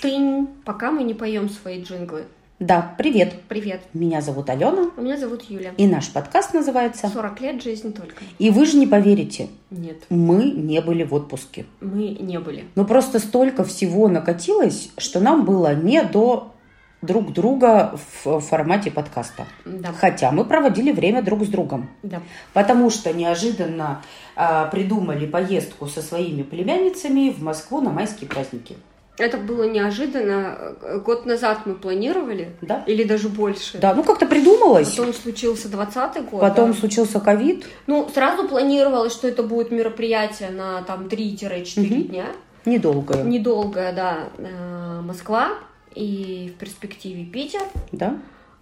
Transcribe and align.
Тынь, 0.00 0.46
пока 0.64 0.92
мы 0.92 1.02
не 1.02 1.14
поем 1.14 1.48
свои 1.48 1.82
джинглы. 1.82 2.26
Да, 2.60 2.94
привет. 2.98 3.34
Привет. 3.48 3.80
Меня 3.94 4.20
зовут 4.20 4.50
Алена. 4.50 4.90
А 4.96 5.00
Меня 5.00 5.16
зовут 5.16 5.42
Юля. 5.48 5.72
И 5.76 5.86
наш 5.86 6.10
подкаст 6.10 6.54
называется 6.54 7.08
40 7.08 7.40
лет 7.40 7.62
жизни 7.62 7.90
только. 7.90 8.22
И 8.38 8.50
вы 8.50 8.66
же 8.66 8.76
не 8.76 8.86
поверите, 8.86 9.48
Нет, 9.70 9.98
мы 10.08 10.50
не 10.50 10.80
были 10.80 11.04
в 11.04 11.14
отпуске. 11.14 11.66
мы 11.80 12.08
не 12.08 12.38
были. 12.40 12.64
Но 12.74 12.84
просто 12.84 13.20
столько 13.20 13.62
всего 13.62 14.08
накатилось, 14.08 14.90
что 14.98 15.20
нам 15.20 15.44
было 15.44 15.74
не 15.74 16.02
до 16.02 16.52
друг 17.00 17.32
друга 17.32 17.96
в 18.24 18.40
формате 18.40 18.90
подкаста. 18.90 19.46
Да. 19.64 19.92
Хотя 19.92 20.32
мы 20.32 20.44
проводили 20.44 20.90
время 20.90 21.22
друг 21.22 21.44
с 21.44 21.48
другом. 21.48 21.88
Да. 22.02 22.20
Потому 22.52 22.90
что 22.90 23.12
неожиданно 23.12 24.02
а, 24.34 24.66
придумали 24.66 25.26
поездку 25.26 25.86
со 25.86 26.02
своими 26.02 26.42
племянницами 26.42 27.30
в 27.30 27.40
Москву 27.40 27.80
на 27.80 27.90
майские 27.90 28.28
праздники. 28.28 28.76
Это 29.18 29.36
было 29.36 29.64
неожиданно. 29.64 30.76
Год 31.04 31.26
назад 31.26 31.60
мы 31.66 31.74
планировали. 31.74 32.56
Да? 32.60 32.84
Или 32.86 33.04
даже 33.04 33.28
больше. 33.28 33.78
Да, 33.78 33.94
ну 33.94 34.04
как-то 34.04 34.26
придумалось. 34.26 34.90
Потом 34.94 35.12
случился 35.12 35.68
20 35.68 36.30
год. 36.30 36.40
Потом 36.40 36.72
да. 36.72 36.78
случился 36.78 37.20
ковид. 37.20 37.66
Ну, 37.86 38.08
сразу 38.12 38.48
планировалось, 38.48 39.12
что 39.12 39.28
это 39.28 39.42
будет 39.42 39.70
мероприятие 39.70 40.50
на 40.50 40.82
там 40.82 41.06
3-4 41.06 41.80
Мгм. 41.80 42.02
дня. 42.04 42.26
Недолгое. 42.64 43.24
Недолгое, 43.24 43.92
да. 43.92 44.28
Э, 44.38 45.00
Москва 45.02 45.52
и 45.94 46.52
в 46.54 46.58
перспективе 46.58 47.24
Питер. 47.24 47.62
Да? 47.92 48.16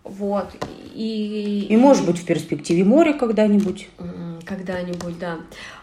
Вот. 0.04 0.46
И, 0.94 1.66
И, 1.68 1.76
может 1.76 2.06
быть, 2.06 2.18
в 2.18 2.24
перспективе 2.24 2.84
море 2.84 3.12
когда-нибудь. 3.12 3.88
Когда-нибудь, 4.44 5.18
да. 5.18 5.38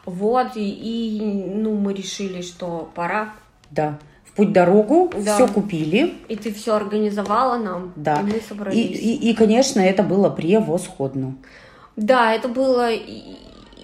Вот, 0.06 0.56
и, 0.56 0.70
и, 0.70 1.20
ну, 1.22 1.76
мы 1.76 1.94
решили, 1.94 2.42
что 2.42 2.90
пора. 2.96 3.34
Да. 3.70 4.00
В 4.34 4.36
путь 4.36 4.52
дорогу 4.52 5.12
Да. 5.16 5.36
все 5.36 5.48
купили. 5.48 6.16
И 6.28 6.36
ты 6.36 6.52
все 6.52 6.76
организовала 6.76 7.58
нам. 7.58 7.94
Да. 7.96 8.20
И 8.22 8.24
мы 8.24 8.38
И, 8.38 8.42
собрались. 8.42 8.78
и, 8.78 9.16
и, 9.30 9.34
конечно, 9.36 9.80
это 9.80 10.02
было 10.02 10.30
превосходно. 10.30 11.36
Да, 11.96 12.34
это 12.34 12.48
было 12.48 12.92
и, 12.92 13.36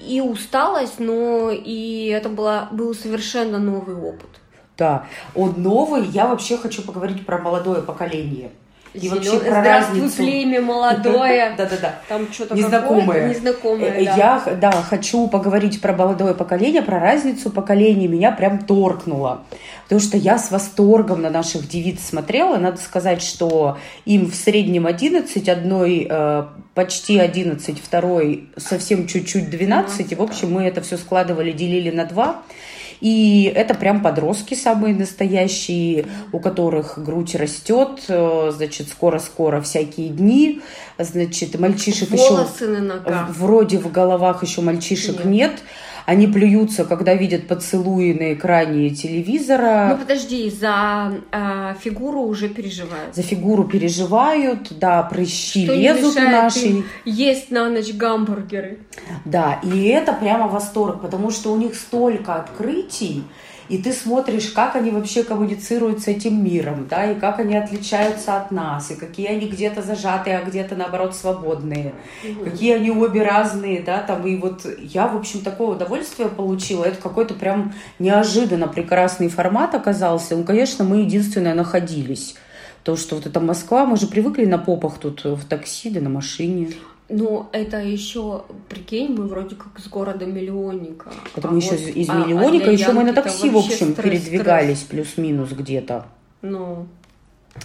и 0.08 0.22
усталость, 0.22 1.00
но 1.00 1.52
и 1.52 2.08
это 2.08 2.30
была, 2.30 2.68
был 2.72 2.96
совершенно 2.96 3.60
новый 3.60 3.96
опыт. 3.96 4.30
Да. 4.76 5.06
Он 5.36 5.54
новый. 5.58 6.06
Я 6.08 6.26
вообще 6.26 6.58
хочу 6.58 6.82
поговорить 6.82 7.26
про 7.28 7.38
молодое 7.38 7.84
поколение. 7.84 8.50
И 8.94 9.08
вообще 9.08 9.30
Зелё- 9.32 9.40
про 9.40 9.62
Здравствуй, 9.62 10.02
разницу. 10.02 10.18
племя 10.18 10.62
молодое. 10.74 11.54
Да-да-да. 11.58 11.96
Там 12.08 12.28
что-то 12.32 12.56
Незнакомое. 12.56 13.30
незнакомое, 13.30 13.92
Э, 13.92 14.06
да. 14.06 14.16
Я, 14.16 14.44
да, 14.60 14.72
хочу 14.72 15.28
поговорить 15.28 15.80
про 15.82 15.94
молодое 15.94 16.34
поколение, 16.34 16.82
про 16.82 17.00
разницу 17.00 17.52
поколений. 17.52 18.08
Меня 18.08 18.32
прям 18.32 18.60
торкнуло. 18.60 19.42
Потому 19.84 20.02
что 20.02 20.18
я 20.18 20.38
с 20.38 20.52
восторгом 20.52 21.22
на 21.22 21.30
наших 21.30 21.68
девиц 21.68 22.00
смотрела. 22.04 22.58
Надо 22.58 22.78
сказать, 22.78 23.22
что 23.22 23.78
им 24.06 24.30
в 24.30 24.36
среднем 24.36 24.88
11, 24.88 25.48
одной 25.50 26.08
э, 26.10 26.44
почти 26.74 27.20
11, 27.20 27.80
второй 27.82 28.50
совсем 28.58 29.08
чуть-чуть 29.08 29.50
12. 29.50 30.12
И, 30.12 30.16
в 30.16 30.22
общем, 30.22 30.52
мы 30.52 30.64
это 30.64 30.82
все 30.82 30.98
складывали, 30.98 31.52
делили 31.52 31.92
на 31.92 32.06
два. 32.06 32.42
И 33.02 33.52
это 33.56 33.74
прям 33.74 34.02
подростки 34.02 34.56
самые 34.56 34.94
настоящие, 34.94 36.06
у 36.34 36.40
которых 36.40 37.02
грудь 37.02 37.36
растет, 37.36 38.04
э, 38.08 38.52
значит, 38.54 38.90
скоро-скоро 38.90 39.62
всякие 39.62 40.10
дни, 40.10 40.62
значит, 40.98 41.58
мальчишек 41.60 42.12
еще 42.12 42.30
Волосы 42.30 42.68
на 42.68 42.80
ногах. 42.80 43.30
Вроде 43.30 43.78
в 43.78 43.92
головах 43.92 44.44
еще 44.44 44.62
мальчишек 44.62 45.24
Нет. 45.24 45.26
нет. 45.26 45.52
Они 46.06 46.28
плюются, 46.28 46.86
когда 46.86 47.14
видят 47.14 47.48
поцелуи 47.48 48.14
на 48.14 48.34
экране 48.34 48.90
телевизора. 48.90 49.90
Ну 49.92 49.98
подожди, 49.98 50.50
за 50.50 51.14
а, 51.32 51.76
фигуру 51.80 52.22
уже 52.22 52.50
переживают. 52.50 53.16
За 53.16 53.22
фигуру 53.22 53.64
переживают, 53.66 54.78
да, 54.80 55.04
прыщи 55.04 55.66
Что 55.66 55.76
не 55.76 55.84
лезут 55.84 56.16
мешает 56.16 56.32
нашей. 56.32 56.84
есть 57.06 57.52
на 57.52 57.70
ночь 57.70 57.94
гамбургеры. 57.94 58.80
Да, 59.26 59.60
и 59.64 59.86
это 59.88 60.14
прямо 60.14 60.48
восторг, 60.48 61.02
потому 61.02 61.32
что 61.32 61.52
у 61.52 61.58
них 61.58 61.76
столько 61.76 62.36
открытий, 62.36 63.24
и 63.70 63.78
ты 63.78 63.94
смотришь, 63.94 64.50
как 64.50 64.76
они 64.76 64.90
вообще 64.90 65.24
коммуницируют 65.24 66.02
с 66.02 66.08
этим 66.08 66.44
миром, 66.44 66.88
да, 66.90 67.12
и 67.12 67.20
как 67.20 67.40
они 67.40 67.56
отличаются 67.56 68.38
от 68.38 68.52
нас, 68.52 68.90
и 68.92 68.96
какие 68.96 69.28
они 69.28 69.48
где-то 69.48 69.82
зажатые, 69.82 70.40
а 70.40 70.44
где-то, 70.44 70.76
наоборот, 70.76 71.16
свободные, 71.16 71.94
какие 72.44 72.74
они 72.74 72.90
обе 72.90 73.24
разные, 73.24 73.82
да, 73.82 74.00
там, 74.00 74.26
и 74.26 74.36
вот 74.36 74.66
я, 74.80 75.08
в 75.08 75.16
общем, 75.16 75.42
такое 75.42 75.68
удовольствие 75.68 76.30
получила, 76.30 76.84
это 76.84 77.00
какой-то 77.00 77.36
прям 77.36 77.74
неожиданно 78.00 78.68
прекрасный 78.68 79.30
формат 79.30 79.76
оказался, 79.76 80.36
ну, 80.36 80.44
конечно, 80.44 80.84
мы 80.84 80.98
единственное 81.02 81.54
находились, 81.54 82.36
то, 82.84 82.96
что 82.96 83.16
вот 83.16 83.28
это 83.28 83.40
Москва, 83.40 83.86
мы 83.86 83.98
же 83.98 84.08
привыкли 84.08 84.46
на 84.46 84.58
попах 84.58 84.98
тут 84.98 85.24
в 85.24 85.46
такси, 85.46 85.92
да 85.92 86.02
на 86.02 86.10
машине. 86.10 86.72
Ну, 87.10 87.48
это 87.52 87.78
еще, 87.78 88.44
прикинь, 88.70 89.16
мы 89.16 89.28
вроде 89.28 89.56
как 89.56 89.80
с 89.80 89.88
города 89.88 90.26
миллионника. 90.28 91.12
Это 91.36 91.48
А 91.48 91.52
мы 91.52 91.58
еще 91.58 91.72
вот- 91.72 91.80
из 91.96 92.08
а- 92.10 92.14
а 92.14 92.26
миллионника, 92.26 92.66
для 92.66 92.74
еще 92.74 92.92
мы 92.94 93.04
на 93.04 93.14
такси, 93.14 93.50
в 93.50 93.58
общем, 93.58 93.94
стресс, 93.94 93.96
передвигались 93.96 94.80
плюс-минус 94.82 95.50
где-то. 95.52 96.06
Ну, 96.44 96.86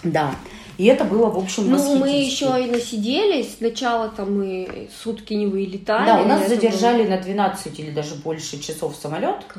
Да. 0.03 0.35
И 0.77 0.87
это 0.87 1.05
было, 1.05 1.31
в 1.31 1.39
общем, 1.39 1.71
ну 1.71 1.97
мы 1.97 2.09
еще 2.09 2.47
и 2.63 2.71
насиделись. 2.71 3.57
Сначала 3.59 4.09
там 4.09 4.39
мы 4.39 4.89
сутки 5.03 5.35
не 5.35 5.47
вылетали. 5.47 6.07
Да, 6.07 6.23
у 6.23 6.27
нас 6.27 6.49
задержали 6.49 7.07
на 7.07 7.19
12 7.19 7.79
или 7.79 7.91
даже 7.91 8.15
больше 8.17 8.61
часов 8.61 8.97
самолет. 9.01 9.37
было 9.47 9.55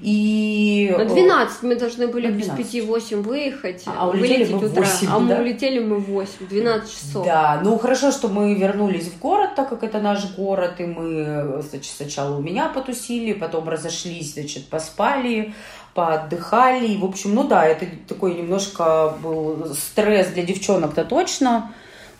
И... 0.00 0.94
На 0.96 1.04
12 1.04 1.62
мы 1.62 1.76
должны 1.76 2.08
были 2.08 2.30
без 2.30 2.46
12. 2.46 2.74
5-8 2.74 3.22
выехать. 3.22 3.84
А 3.86 4.08
улетели 4.08 4.44
вылететь 4.44 4.52
мы 4.52 4.58
в 4.58 4.64
утра. 4.72 4.82
8, 4.82 5.08
А 5.10 5.18
мы 5.18 5.28
да? 5.28 5.40
улетели 5.40 5.78
мы 5.80 5.96
в 5.98 6.10
8, 6.10 6.48
12 6.48 6.90
часов. 6.90 7.26
Да, 7.26 7.60
ну 7.62 7.78
хорошо, 7.78 8.10
что 8.10 8.28
мы 8.28 8.54
вернулись 8.54 9.08
в 9.08 9.18
город, 9.18 9.54
так 9.56 9.68
как 9.68 9.82
это 9.82 10.00
наш 10.00 10.34
город, 10.34 10.80
и 10.80 10.84
мы, 10.84 11.62
значит, 11.62 11.92
сначала 11.96 12.36
у 12.36 12.42
меня 12.42 12.68
потусили, 12.68 13.32
потом 13.32 13.68
разошлись, 13.68 14.32
значит, 14.34 14.66
поспали, 14.68 15.54
поотдыхали, 15.94 16.88
и, 16.88 16.98
в 16.98 17.04
общем, 17.04 17.34
ну 17.34 17.44
да, 17.44 17.64
это 17.64 17.86
такой 18.08 18.34
немножко 18.34 19.14
был 19.22 19.74
стресс 19.74 20.28
для 20.28 20.42
девчонок-то 20.42 21.04
точно, 21.04 21.72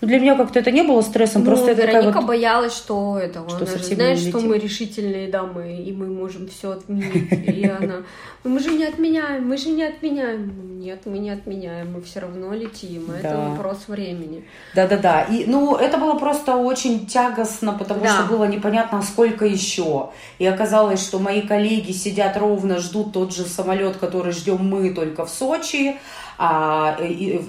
но 0.04 0.08
для 0.08 0.18
меня 0.18 0.36
как-то 0.36 0.58
это 0.58 0.70
не 0.70 0.82
было 0.82 1.00
стрессом, 1.00 1.42
Ну, 1.42 1.46
просто 1.46 1.70
это 1.70 1.80
такая 1.80 2.02
Вероника 2.02 2.20
вот... 2.20 2.28
боялась, 2.28 2.76
что 2.76 3.18
это, 3.18 3.48
Что 3.48 3.56
она 3.56 3.66
же 3.66 3.84
знает, 3.84 4.18
что 4.18 4.38
мы 4.40 4.58
решительные 4.58 5.28
дамы, 5.28 5.82
и 5.82 5.92
мы 5.92 6.06
можем 6.06 6.46
все 6.48 6.72
отменить. 6.72 7.32
И 7.48 7.66
она, 7.66 8.02
«Ну, 8.44 8.50
мы 8.50 8.60
же 8.60 8.70
не 8.70 8.84
отменяем, 8.84 9.48
мы 9.48 9.56
же 9.56 9.70
не 9.70 9.82
отменяем. 9.82 10.78
Нет, 10.78 11.06
мы 11.06 11.16
не 11.18 11.30
отменяем, 11.30 11.94
мы 11.94 12.02
все 12.02 12.20
равно 12.20 12.52
летим. 12.52 13.10
Это 13.10 13.30
Да. 13.30 13.48
вопрос 13.48 13.84
времени. 13.88 14.44
Да-да-да. 14.74 15.22
И, 15.22 15.44
ну, 15.46 15.76
это 15.76 15.96
было 15.96 16.18
просто 16.18 16.56
очень 16.56 17.06
тягостно, 17.06 17.72
потому 17.72 18.04
что 18.04 18.24
было 18.24 18.44
непонятно, 18.44 19.00
сколько 19.00 19.46
еще. 19.46 20.10
И 20.38 20.44
оказалось, 20.44 21.02
что 21.02 21.18
мои 21.18 21.40
коллеги 21.40 21.92
сидят 21.92 22.36
ровно, 22.36 22.78
ждут 22.78 23.14
тот 23.14 23.34
же 23.34 23.44
самолет, 23.44 23.96
который 23.96 24.32
ждем 24.32 24.58
мы 24.68 24.92
только 24.92 25.24
в 25.24 25.30
Сочи. 25.30 25.96
А 26.36 26.98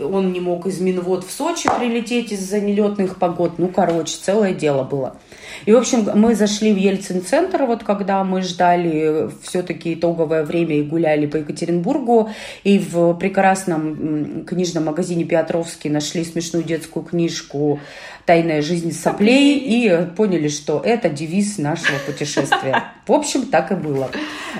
он 0.03 0.31
не 0.31 0.40
мог 0.40 0.68
из 0.68 0.79
Минвод 0.79 1.25
в 1.25 1.31
Сочи 1.31 1.69
прилететь 1.79 2.31
из-за 2.31 2.59
нелетных 2.59 3.18
погод. 3.18 3.57
Ну, 3.57 3.68
короче, 3.68 4.18
целое 4.22 4.53
дело 4.53 4.84
было. 4.84 5.18
И, 5.66 5.72
в 5.72 5.78
общем, 5.78 6.09
мы 6.13 6.35
зашли 6.35 6.73
в 6.73 6.78
Ельцин-центр, 6.78 7.63
вот 7.63 7.84
когда 7.84 8.24
мы 8.24 8.41
ждали 8.41 9.29
все-таки 9.41 9.94
итоговое 9.94 10.44
время 10.44 10.78
и 10.78 10.84
гуляли 10.84 11.25
по 11.25 11.38
Екатеринбургу, 11.38 12.29
и 12.63 12.78
в 12.78 13.13
прекрасном 13.16 14.45
книжном 14.45 14.85
магазине 14.85 15.24
Петровский 15.24 15.90
нашли 15.90 16.24
смешную 16.24 16.63
детскую 16.63 17.06
книжку 17.06 17.79
«Тайная 18.25 18.62
жизнь 18.62 18.91
соплей» 18.91 19.57
и 19.57 20.07
поняли, 20.16 20.47
что 20.50 20.81
это 20.84 21.09
девиз 21.09 21.57
нашего 21.57 21.97
путешествия. 22.06 22.84
В 23.07 23.12
общем, 23.12 23.45
так 23.47 23.72
и 23.72 23.75
было. 23.75 24.09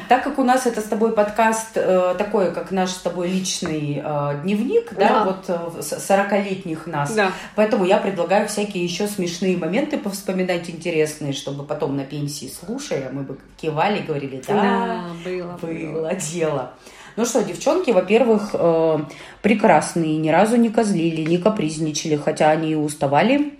Так 0.08 0.24
как 0.24 0.38
у 0.38 0.44
нас 0.44 0.68
это 0.68 0.82
с 0.82 0.86
тобой 0.86 1.14
подкаст 1.14 1.72
э, 1.76 2.16
такой, 2.18 2.54
как 2.54 2.72
наш 2.72 2.92
с 2.92 2.98
тобой 2.98 3.28
личный 3.30 4.02
э, 4.04 4.15
дневник, 4.44 4.94
да, 4.94 5.10
Да. 5.10 5.24
вот 5.26 5.46
э, 5.48 5.82
с- 5.82 6.10
40-летних 6.10 6.88
нас, 6.88 7.14
Да. 7.14 7.32
Поэтому 7.56 7.86
я 7.86 7.98
предлагаю 7.98 8.48
всякие 8.48 8.84
еще 8.84 9.08
смешные 9.08 9.58
моменты 9.58 9.98
повспоминать 9.98 10.70
интересные, 10.70 11.34
чтобы 11.34 11.64
потом 11.64 11.96
на 11.96 12.04
пенсии, 12.04 12.48
слушая, 12.50 13.10
мы 13.12 13.24
бы 13.24 13.38
кивали 13.58 14.00
говорили, 14.02 14.42
да, 14.48 15.06
было. 15.24 15.58
было 15.62 16.14
дело. 16.16 16.72
Ну 17.18 17.26
что, 17.26 17.44
девчонки, 17.44 17.92
во-первых, 17.92 18.50
э, 18.54 19.00
прекрасные, 19.42 20.18
ни 20.18 20.30
разу 20.30 20.58
не 20.58 20.70
козлили, 20.70 21.22
не 21.22 21.38
капризничали, 21.38 22.16
хотя 22.18 22.50
они 22.52 22.72
и 22.72 22.76
уставали. 22.76 23.54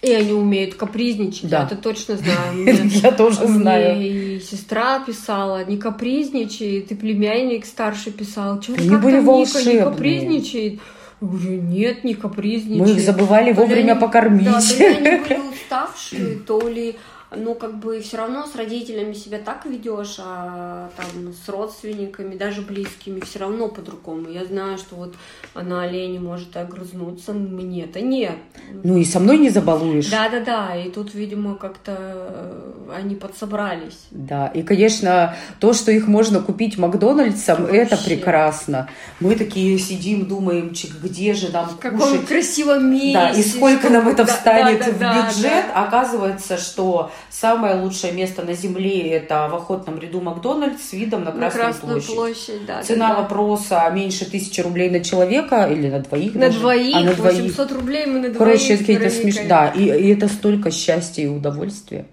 И 0.00 0.12
они 0.12 0.32
умеют 0.32 0.74
капризничать, 0.74 1.50
Да. 1.50 1.58
я 1.60 1.66
это 1.66 1.76
точно 1.76 2.16
знаю. 2.16 2.64
Я 3.02 3.10
тоже 3.10 3.46
знаю. 3.48 4.00
и 4.00 4.38
сестра 4.40 5.00
писала, 5.00 5.64
не 5.64 5.76
капризничает, 5.76 6.92
и 6.92 6.94
племянник 6.94 7.66
старший 7.66 8.12
писал, 8.12 8.62
что 8.62 8.74
Они 8.74 8.90
были 8.96 9.16
не 9.16 9.20
волшебные. 9.22 9.82
капризничает. 9.82 10.74
Я 11.20 11.26
говорю, 11.26 11.62
нет, 11.62 12.04
не 12.04 12.14
капризничает. 12.14 12.80
Мы 12.80 12.90
их 12.94 13.00
забывали 13.00 13.52
вовремя 13.52 13.96
покормить. 13.96 14.44
Да, 14.46 14.60
то 14.60 14.76
ли 14.78 14.84
они 14.86 15.18
были 15.24 15.40
уставшие, 15.52 16.36
то 16.46 16.68
ли 16.68 16.96
ну, 17.36 17.54
как 17.54 17.78
бы 17.78 18.00
все 18.00 18.16
равно 18.16 18.46
с 18.46 18.54
родителями 18.56 19.12
себя 19.12 19.38
так 19.38 19.66
ведешь, 19.66 20.16
а 20.18 20.90
там 20.96 21.32
с 21.32 21.48
родственниками, 21.48 22.36
даже 22.36 22.62
близкими, 22.62 23.20
все 23.20 23.40
равно 23.40 23.68
по-другому. 23.68 24.30
Я 24.30 24.46
знаю, 24.46 24.78
что 24.78 24.96
вот 24.96 25.14
она 25.52 25.82
олени 25.82 26.18
может 26.18 26.56
огрызнуться, 26.56 27.34
мне-то 27.34 28.00
нет. 28.00 28.36
Ну 28.82 28.96
и 28.96 29.04
со 29.04 29.20
мной 29.20 29.38
не 29.38 29.50
забалуешь. 29.50 30.08
Да-да-да, 30.10 30.74
и 30.76 30.90
тут, 30.90 31.14
видимо, 31.14 31.56
как-то 31.56 31.96
э, 31.98 32.94
они 32.96 33.14
подсобрались. 33.14 34.06
Да, 34.10 34.46
и, 34.46 34.62
конечно, 34.62 35.36
то, 35.60 35.74
что 35.74 35.92
их 35.92 36.06
можно 36.08 36.40
купить 36.40 36.78
Макдональдсом, 36.78 37.62
Вообще. 37.62 37.76
это 37.76 37.96
прекрасно. 37.98 38.88
Мы 39.20 39.34
такие 39.36 39.78
сидим, 39.78 40.26
думаем, 40.26 40.72
где 41.02 41.34
же 41.34 41.50
нам 41.52 41.68
В 41.68 41.78
каком 41.78 42.00
кушать. 42.00 42.26
красивом 42.26 42.90
месте. 42.90 43.12
Да, 43.12 43.30
и 43.30 43.42
сколько 43.42 43.90
нам 43.90 44.08
это 44.08 44.24
встанет 44.24 44.78
да, 44.78 44.86
да, 44.86 44.92
в 44.92 45.34
бюджет. 45.36 45.42
Да, 45.42 45.72
да. 45.74 45.82
Оказывается, 45.86 46.56
что 46.56 47.10
самое 47.30 47.80
лучшее 47.80 48.12
место 48.12 48.42
на 48.42 48.54
земле 48.54 49.12
это 49.12 49.48
в 49.48 49.54
охотном 49.54 49.98
ряду 49.98 50.20
Макдональдс 50.20 50.90
с 50.90 50.92
видом 50.92 51.24
на 51.24 51.32
Красную, 51.32 51.44
на 51.44 51.50
Красную 51.50 51.92
площадь. 51.94 52.14
площадь 52.14 52.66
да, 52.66 52.82
Цена 52.82 53.08
да, 53.10 53.22
вопроса 53.22 53.90
меньше 53.92 54.30
тысячи 54.30 54.60
рублей 54.60 54.90
на 54.90 55.00
человека 55.00 55.68
или 55.70 55.88
на 55.88 56.00
двоих 56.00 56.34
На 56.34 56.46
даже. 56.46 56.60
двоих, 56.60 56.96
а 56.96 57.00
на 57.00 57.12
800 57.12 57.72
рублей 57.72 58.06
мы 58.06 58.14
на 58.14 58.30
двоих. 58.30 58.38
Короче, 58.38 58.76
какие-то 58.76 59.10
смешные. 59.10 59.48
Да, 59.48 59.68
и, 59.68 59.84
и 59.84 60.12
это 60.12 60.28
столько 60.28 60.70
счастья 60.70 61.22
и 61.22 61.26
удовольствия. 61.26 62.06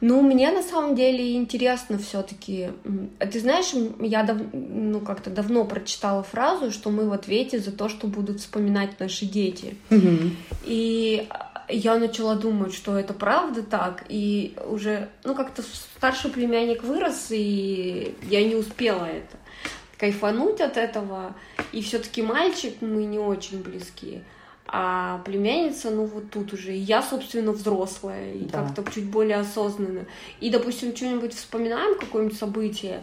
Ну, 0.00 0.20
мне 0.20 0.50
на 0.50 0.62
самом 0.62 0.94
деле 0.94 1.36
интересно 1.36 1.98
все-таки. 1.98 2.68
Ты 3.18 3.40
знаешь, 3.40 3.72
я 4.00 4.24
дав... 4.24 4.36
ну, 4.52 5.00
как-то 5.00 5.30
давно 5.30 5.64
прочитала 5.64 6.22
фразу, 6.22 6.70
что 6.70 6.90
мы 6.90 7.08
в 7.08 7.12
ответе 7.12 7.58
за 7.58 7.72
то, 7.72 7.88
что 7.88 8.06
будут 8.06 8.40
вспоминать 8.40 9.00
наши 9.00 9.24
дети. 9.24 9.76
Угу. 9.90 10.30
И 10.66 11.26
я 11.68 11.98
начала 11.98 12.34
думать, 12.36 12.74
что 12.74 12.98
это 12.98 13.12
правда 13.12 13.62
так, 13.62 14.04
и 14.08 14.56
уже, 14.66 15.08
ну, 15.24 15.34
как-то 15.34 15.62
старший 15.62 16.30
племянник 16.30 16.82
вырос, 16.82 17.28
и 17.30 18.16
я 18.22 18.44
не 18.46 18.54
успела 18.54 19.04
это 19.04 19.36
кайфануть 19.98 20.60
от 20.60 20.76
этого, 20.76 21.34
и 21.72 21.82
все-таки 21.82 22.22
мальчик 22.22 22.74
мы 22.80 23.04
не 23.04 23.18
очень 23.18 23.62
близкие, 23.62 24.22
а 24.66 25.18
племянница, 25.24 25.90
ну, 25.90 26.04
вот 26.04 26.30
тут 26.30 26.52
уже, 26.52 26.74
и 26.74 26.80
я, 26.80 27.02
собственно, 27.02 27.52
взрослая, 27.52 28.34
и 28.34 28.44
да. 28.44 28.62
как-то 28.62 28.84
чуть 28.92 29.10
более 29.10 29.38
осознанно, 29.38 30.06
и, 30.40 30.50
допустим, 30.50 30.94
что-нибудь 30.94 31.34
вспоминаем, 31.34 31.98
какое-нибудь 31.98 32.38
событие, 32.38 33.02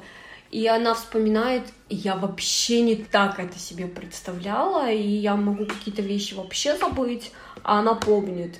и 0.51 0.67
она 0.67 0.93
вспоминает, 0.93 1.63
я 1.89 2.15
вообще 2.15 2.81
не 2.81 2.95
так 2.95 3.39
это 3.39 3.57
себе 3.57 3.87
представляла, 3.87 4.91
и 4.91 5.01
я 5.01 5.35
могу 5.35 5.65
какие-то 5.65 6.03
вещи 6.03 6.35
вообще 6.35 6.77
забыть, 6.77 7.31
а 7.63 7.79
она 7.79 7.95
помнит. 7.95 8.59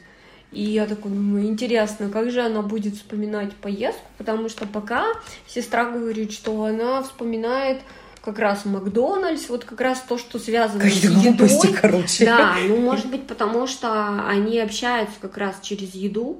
И 0.52 0.62
я 0.64 0.86
такой 0.86 1.12
думаю, 1.12 1.46
интересно, 1.46 2.10
как 2.10 2.30
же 2.30 2.42
она 2.42 2.62
будет 2.62 2.96
вспоминать 2.96 3.56
поездку, 3.56 4.06
потому 4.18 4.50
что 4.50 4.68
пока 4.68 5.06
сестра 5.48 5.86
говорит, 5.86 6.32
что 6.32 6.64
она 6.64 7.02
вспоминает 7.02 7.82
как 8.24 8.40
раз 8.40 8.64
Макдональдс, 8.64 9.50
вот 9.50 9.66
как 9.66 9.82
раз 9.82 10.02
то, 10.08 10.18
что 10.18 10.40
связано 10.40 10.80
Какие 10.80 11.10
с 11.10 11.26
едой. 11.26 11.74
короче. 11.74 12.26
Да, 12.26 12.56
ну, 12.68 12.78
может 12.78 13.08
быть, 13.08 13.28
потому 13.28 13.68
что 13.68 14.26
они 14.28 14.60
общаются 14.60 15.16
как 15.20 15.38
раз 15.38 15.56
через 15.62 15.94
еду. 15.96 16.38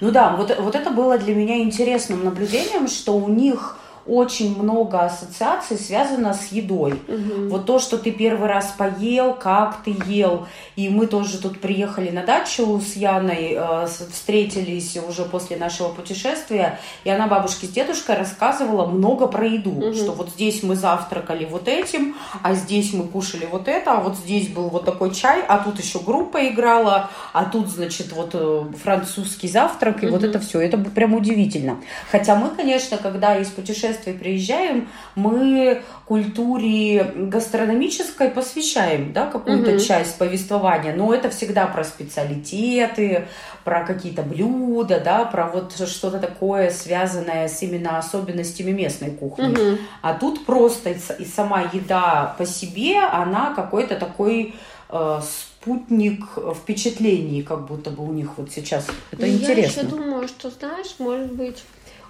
Ну 0.00 0.10
да, 0.10 0.34
вот, 0.36 0.56
вот 0.58 0.74
это 0.74 0.90
было 0.90 1.18
для 1.18 1.34
меня 1.34 1.60
интересным 1.62 2.24
наблюдением, 2.24 2.88
что 2.88 3.16
у 3.16 3.28
них 3.28 3.76
очень 4.06 4.60
много 4.60 5.00
ассоциаций 5.00 5.78
связано 5.78 6.34
с 6.34 6.50
едой. 6.52 6.92
Угу. 6.92 7.48
Вот 7.48 7.66
то, 7.66 7.78
что 7.78 7.98
ты 7.98 8.10
первый 8.10 8.48
раз 8.48 8.74
поел, 8.76 9.34
как 9.34 9.82
ты 9.84 9.96
ел. 10.06 10.46
И 10.76 10.88
мы 10.88 11.06
тоже 11.06 11.38
тут 11.38 11.60
приехали 11.60 12.10
на 12.10 12.24
дачу 12.24 12.80
с 12.80 12.96
Яной, 12.96 13.56
э, 13.56 13.86
встретились 13.86 14.96
уже 14.96 15.24
после 15.24 15.56
нашего 15.56 15.88
путешествия, 15.88 16.80
и 17.04 17.10
она 17.10 17.26
бабушке 17.26 17.66
с 17.66 17.70
дедушкой 17.70 18.16
рассказывала 18.16 18.86
много 18.86 19.26
про 19.28 19.46
еду, 19.46 19.70
угу. 19.70 19.94
что 19.94 20.12
вот 20.12 20.30
здесь 20.30 20.62
мы 20.62 20.74
завтракали 20.74 21.44
вот 21.44 21.68
этим, 21.68 22.16
а 22.42 22.54
здесь 22.54 22.92
мы 22.92 23.04
кушали 23.04 23.46
вот 23.50 23.68
это, 23.68 23.92
а 23.92 24.00
вот 24.00 24.16
здесь 24.16 24.48
был 24.48 24.68
вот 24.68 24.84
такой 24.84 25.14
чай, 25.14 25.42
а 25.46 25.58
тут 25.58 25.78
еще 25.78 26.00
группа 26.00 26.48
играла, 26.48 27.10
а 27.32 27.44
тут, 27.44 27.68
значит, 27.68 28.12
вот 28.12 28.30
э, 28.34 28.64
французский 28.82 29.48
завтрак, 29.48 30.02
и 30.02 30.06
угу. 30.06 30.16
вот 30.16 30.24
это 30.24 30.40
все. 30.40 30.60
Это 30.60 30.76
прям 30.78 31.14
удивительно. 31.14 31.80
Хотя 32.10 32.34
мы, 32.34 32.50
конечно, 32.50 32.96
когда 32.96 33.36
из 33.38 33.48
путешествия 33.48 33.91
путешествие 33.92 34.16
приезжаем, 34.16 34.88
мы 35.14 35.82
культуре 36.06 37.12
гастрономической 37.14 38.28
посвящаем 38.30 39.12
да, 39.12 39.26
какую-то 39.26 39.72
угу. 39.72 39.80
часть 39.80 40.18
повествования, 40.18 40.94
но 40.94 41.12
это 41.14 41.30
всегда 41.30 41.66
про 41.66 41.84
специалитеты, 41.84 43.26
про 43.64 43.84
какие-то 43.84 44.22
блюда, 44.22 45.00
да, 45.00 45.24
про 45.24 45.46
вот 45.48 45.72
что-то 45.72 46.18
такое, 46.18 46.70
связанное 46.70 47.48
с 47.48 47.62
именно 47.62 47.98
особенностями 47.98 48.72
местной 48.72 49.10
кухни. 49.10 49.48
Угу. 49.48 49.78
А 50.02 50.14
тут 50.14 50.44
просто 50.46 50.90
и 51.18 51.24
сама 51.24 51.62
еда 51.72 52.34
по 52.38 52.46
себе, 52.46 52.98
она 53.00 53.54
какой-то 53.54 53.96
такой 53.96 54.54
э, 54.90 55.20
спутник 55.22 56.24
впечатлений, 56.56 57.42
как 57.42 57.66
будто 57.66 57.90
бы 57.90 58.04
у 58.08 58.12
них 58.12 58.30
вот 58.36 58.50
сейчас. 58.50 58.86
Это 59.12 59.26
Я 59.26 59.34
интересно. 59.34 59.80
Я 59.80 59.86
еще 59.86 59.96
думаю, 59.96 60.28
что, 60.28 60.50
знаешь, 60.50 60.94
может 60.98 61.32
быть, 61.32 61.62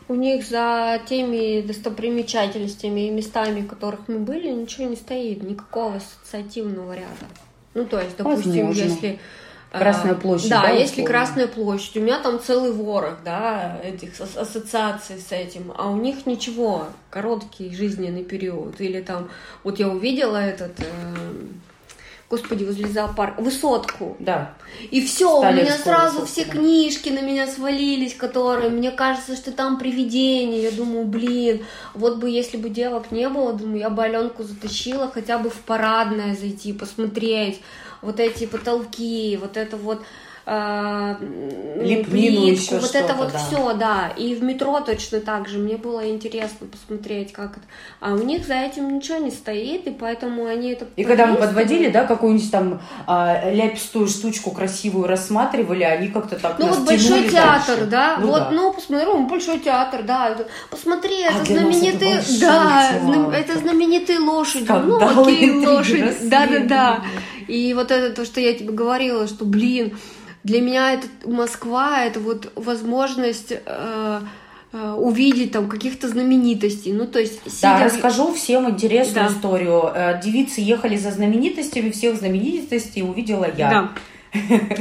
у 0.08 0.14
них 0.14 0.44
за 0.44 1.00
теми 1.06 1.60
достопримечательностями 1.60 3.08
и 3.08 3.10
местами, 3.10 3.62
в 3.62 3.68
которых 3.68 4.08
мы 4.08 4.18
были, 4.18 4.48
ничего 4.50 4.88
не 4.88 4.96
стоит, 4.96 5.42
никакого 5.42 5.96
ассоциативного 5.96 6.94
ряда. 6.94 7.26
Ну, 7.74 7.84
то 7.86 8.00
есть, 8.00 8.16
допустим, 8.16 8.66
Возможно. 8.66 8.82
если... 8.82 9.18
А, 9.70 9.78
Красная 9.78 10.14
площадь. 10.14 10.50
Да, 10.50 10.62
да 10.62 10.68
если 10.68 11.00
условно? 11.00 11.10
Красная 11.10 11.46
площадь, 11.46 11.96
у 11.96 12.00
меня 12.00 12.18
там 12.18 12.38
целый 12.40 12.72
ворох, 12.72 13.20
да, 13.24 13.80
этих 13.82 14.20
ассоциаций 14.20 15.18
с 15.18 15.32
этим, 15.32 15.72
а 15.78 15.88
у 15.88 15.96
них 15.96 16.26
ничего, 16.26 16.88
короткий 17.08 17.74
жизненный 17.74 18.22
период. 18.22 18.78
Или 18.82 19.00
там, 19.00 19.30
вот 19.64 19.78
я 19.78 19.88
увидела 19.88 20.36
этот 20.36 20.78
э, 20.80 20.84
господи, 22.32 22.64
возле 22.64 22.88
зоопарка, 22.88 23.42
высотку. 23.42 24.16
Да. 24.18 24.54
И 24.90 25.04
все, 25.04 25.38
у 25.38 25.44
меня 25.52 25.76
сразу 25.76 26.20
высотку, 26.20 26.32
все 26.32 26.44
да. 26.46 26.52
книжки 26.52 27.10
на 27.10 27.20
меня 27.20 27.46
свалились, 27.46 28.14
которые, 28.14 28.70
мне 28.70 28.90
кажется, 28.90 29.36
что 29.36 29.52
там 29.52 29.78
привидение. 29.78 30.62
Я 30.62 30.70
думаю, 30.70 31.04
блин, 31.04 31.62
вот 31.92 32.16
бы 32.16 32.30
если 32.30 32.56
бы 32.56 32.70
девок 32.70 33.10
не 33.10 33.28
было, 33.28 33.52
думаю, 33.52 33.80
я 33.80 33.90
бы 33.90 34.02
Аленку 34.02 34.44
затащила 34.44 35.10
хотя 35.10 35.36
бы 35.36 35.50
в 35.50 35.60
парадное 35.60 36.34
зайти, 36.34 36.72
посмотреть 36.72 37.60
вот 38.00 38.18
эти 38.18 38.46
потолки, 38.46 39.38
вот 39.38 39.58
это 39.58 39.76
вот 39.76 40.00
э, 40.46 41.14
плитку, 41.80 42.16
еще 42.16 42.78
вот 42.78 42.94
это 42.94 43.14
вот 43.14 43.32
да. 43.32 43.38
все, 43.38 43.72
да. 43.74 44.12
И 44.16 44.34
в 44.34 44.42
метро 44.42 44.80
точно 44.80 45.20
так 45.20 45.48
же. 45.48 45.58
Мне 45.58 45.76
было 45.76 46.08
интересно 46.08 46.66
посмотреть, 46.66 47.32
как 47.32 47.52
это. 47.52 47.66
А 48.00 48.14
у 48.14 48.22
них 48.22 48.46
за 48.46 48.54
этим 48.54 48.96
ничего 48.96 49.18
не 49.18 49.30
стоит, 49.30 49.86
и 49.86 49.90
поэтому 49.90 50.46
они 50.46 50.72
это. 50.72 50.86
И 50.96 51.04
когда 51.04 51.26
мы 51.26 51.36
подводили, 51.36 51.88
да, 51.88 52.04
какую-нибудь 52.04 52.50
там 52.50 52.80
а, 53.06 53.50
ляпистую 53.50 54.08
штучку 54.08 54.50
красивую 54.50 55.06
рассматривали, 55.06 55.84
они 55.84 56.08
как-то 56.08 56.36
так. 56.36 56.58
Ну 56.58 56.68
вот 56.68 56.80
большой 56.80 57.28
театр, 57.28 57.86
да. 57.86 58.16
Ну, 58.20 58.28
вот, 58.28 58.40
да. 58.40 58.50
ну 58.50 58.72
посмотрю, 58.72 59.26
большой 59.26 59.58
театр, 59.58 60.02
да. 60.02 60.36
Посмотри, 60.70 61.22
а 61.22 61.32
это 61.32 61.44
знаменитые, 61.44 62.14
это 62.18 62.40
да, 62.40 62.98
зна... 63.00 63.36
это 63.36 63.58
знаменитые 63.58 64.18
лошади. 64.18 64.66
Ну 64.68 65.22
окей, 65.22 65.50
лошади, 65.66 66.14
да, 66.22 66.46
да, 66.46 66.58
да. 66.60 67.02
И 67.48 67.74
вот 67.74 67.90
это 67.90 68.14
то, 68.14 68.24
что 68.24 68.40
я 68.40 68.54
тебе 68.54 68.72
говорила, 68.72 69.26
что, 69.26 69.44
блин, 69.44 69.96
для 70.44 70.60
меня 70.60 70.92
это 70.92 71.06
Москва, 71.24 72.04
это 72.04 72.20
вот 72.20 72.52
возможность 72.56 73.52
э, 73.52 74.20
э, 74.72 74.92
увидеть 74.92 75.52
там 75.52 75.68
каких-то 75.68 76.08
знаменитостей. 76.08 76.92
Ну, 76.92 77.06
то 77.06 77.20
есть, 77.20 77.40
сидя... 77.44 77.78
Да, 77.78 77.84
расскажу 77.84 78.32
всем 78.34 78.68
интересную 78.68 79.28
да. 79.28 79.34
историю. 79.34 79.92
Э, 79.94 80.20
девицы 80.22 80.60
ехали 80.60 80.96
за 80.96 81.12
знаменитостями, 81.12 81.90
всех 81.90 82.16
знаменитостей 82.16 83.02
увидела 83.02 83.46
я. 83.56 83.70
Да. 83.70 83.92